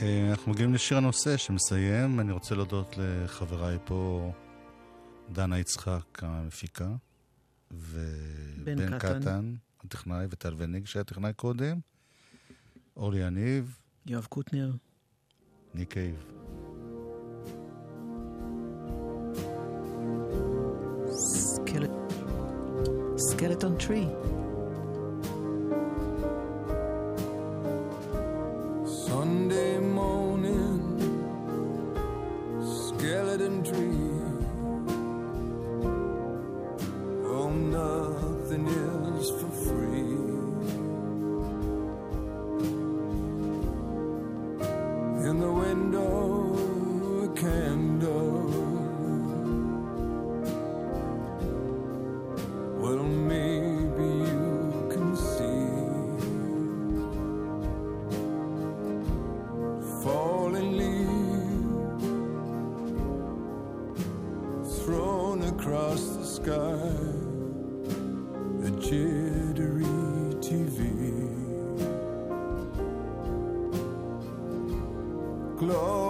אה, 0.00 0.30
אנחנו 0.30 0.52
מגיעים 0.52 0.74
לשיר 0.74 0.96
הנושא 0.96 1.36
שמסיים. 1.36 2.20
אני 2.20 2.32
רוצה 2.32 2.54
להודות 2.54 2.94
לחבריי 2.98 3.78
פה, 3.84 4.32
דנה 5.32 5.58
יצחק 5.58 6.22
המפיקה, 6.22 6.88
ובן 7.70 8.76
בן 8.76 8.98
קטן. 8.98 9.20
קטן, 9.20 9.54
הטכנאי, 9.84 10.26
וטל 10.30 10.54
וניג 10.56 10.86
שהיה 10.86 11.04
טכנאי 11.04 11.32
קודם, 11.32 11.78
אורלי 12.96 13.26
יניב, 13.26 13.78
יואב 14.06 14.24
קוטנר, 14.24 14.72
ניק 15.74 15.92
קייב. 15.92 16.35
skeleton 23.36 23.76
tree. 23.76 24.08
Sunday 28.86 29.78
morning, 29.78 30.80
skeleton 32.62 33.62
tree. 33.62 33.95
glory. 75.66 76.05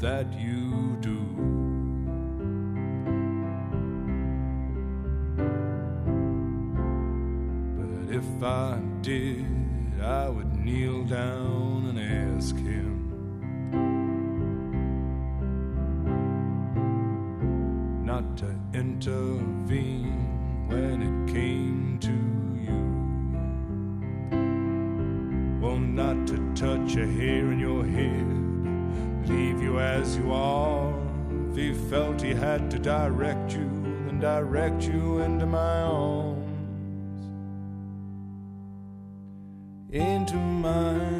that 0.00 0.32
you 0.32 0.96
do. 1.00 1.20
But 7.76 8.14
if 8.14 8.42
I 8.42 8.80
did, 9.02 10.00
I 10.00 10.30
would 10.30 10.56
kneel 10.56 11.04
down 11.04 11.94
and 11.94 12.38
ask 12.38 12.56
him. 12.56 12.99
had 32.34 32.70
to 32.70 32.78
direct 32.78 33.52
you 33.52 33.68
and 34.08 34.20
direct 34.20 34.82
you 34.82 35.20
into 35.20 35.46
my 35.46 35.82
arms, 35.82 37.26
into 39.90 40.36
my. 40.36 41.19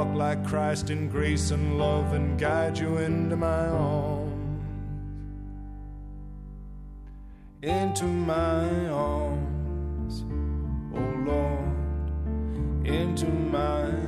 walk 0.00 0.14
like 0.14 0.46
Christ 0.46 0.88
in 0.88 1.10
grace 1.10 1.50
and 1.50 1.78
love 1.78 2.14
and 2.14 2.38
guide 2.38 2.78
you 2.78 2.96
into 2.96 3.36
my 3.36 3.66
arms. 3.66 4.64
Into 7.62 8.04
my 8.04 8.86
arms, 8.88 10.24
oh 10.94 11.12
Lord, 11.30 12.86
into 12.86 13.26
my 13.26 13.99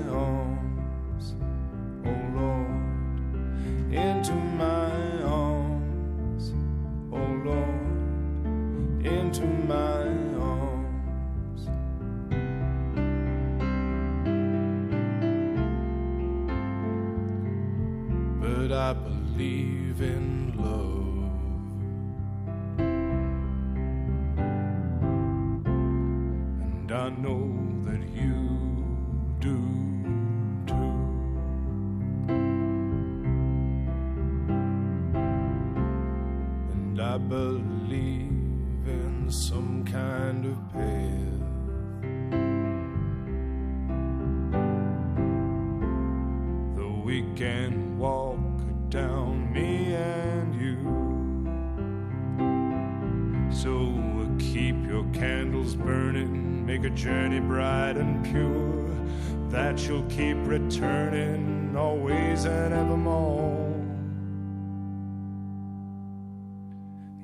living. 20.03 20.32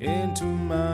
into 0.00 0.44
my 0.44 0.87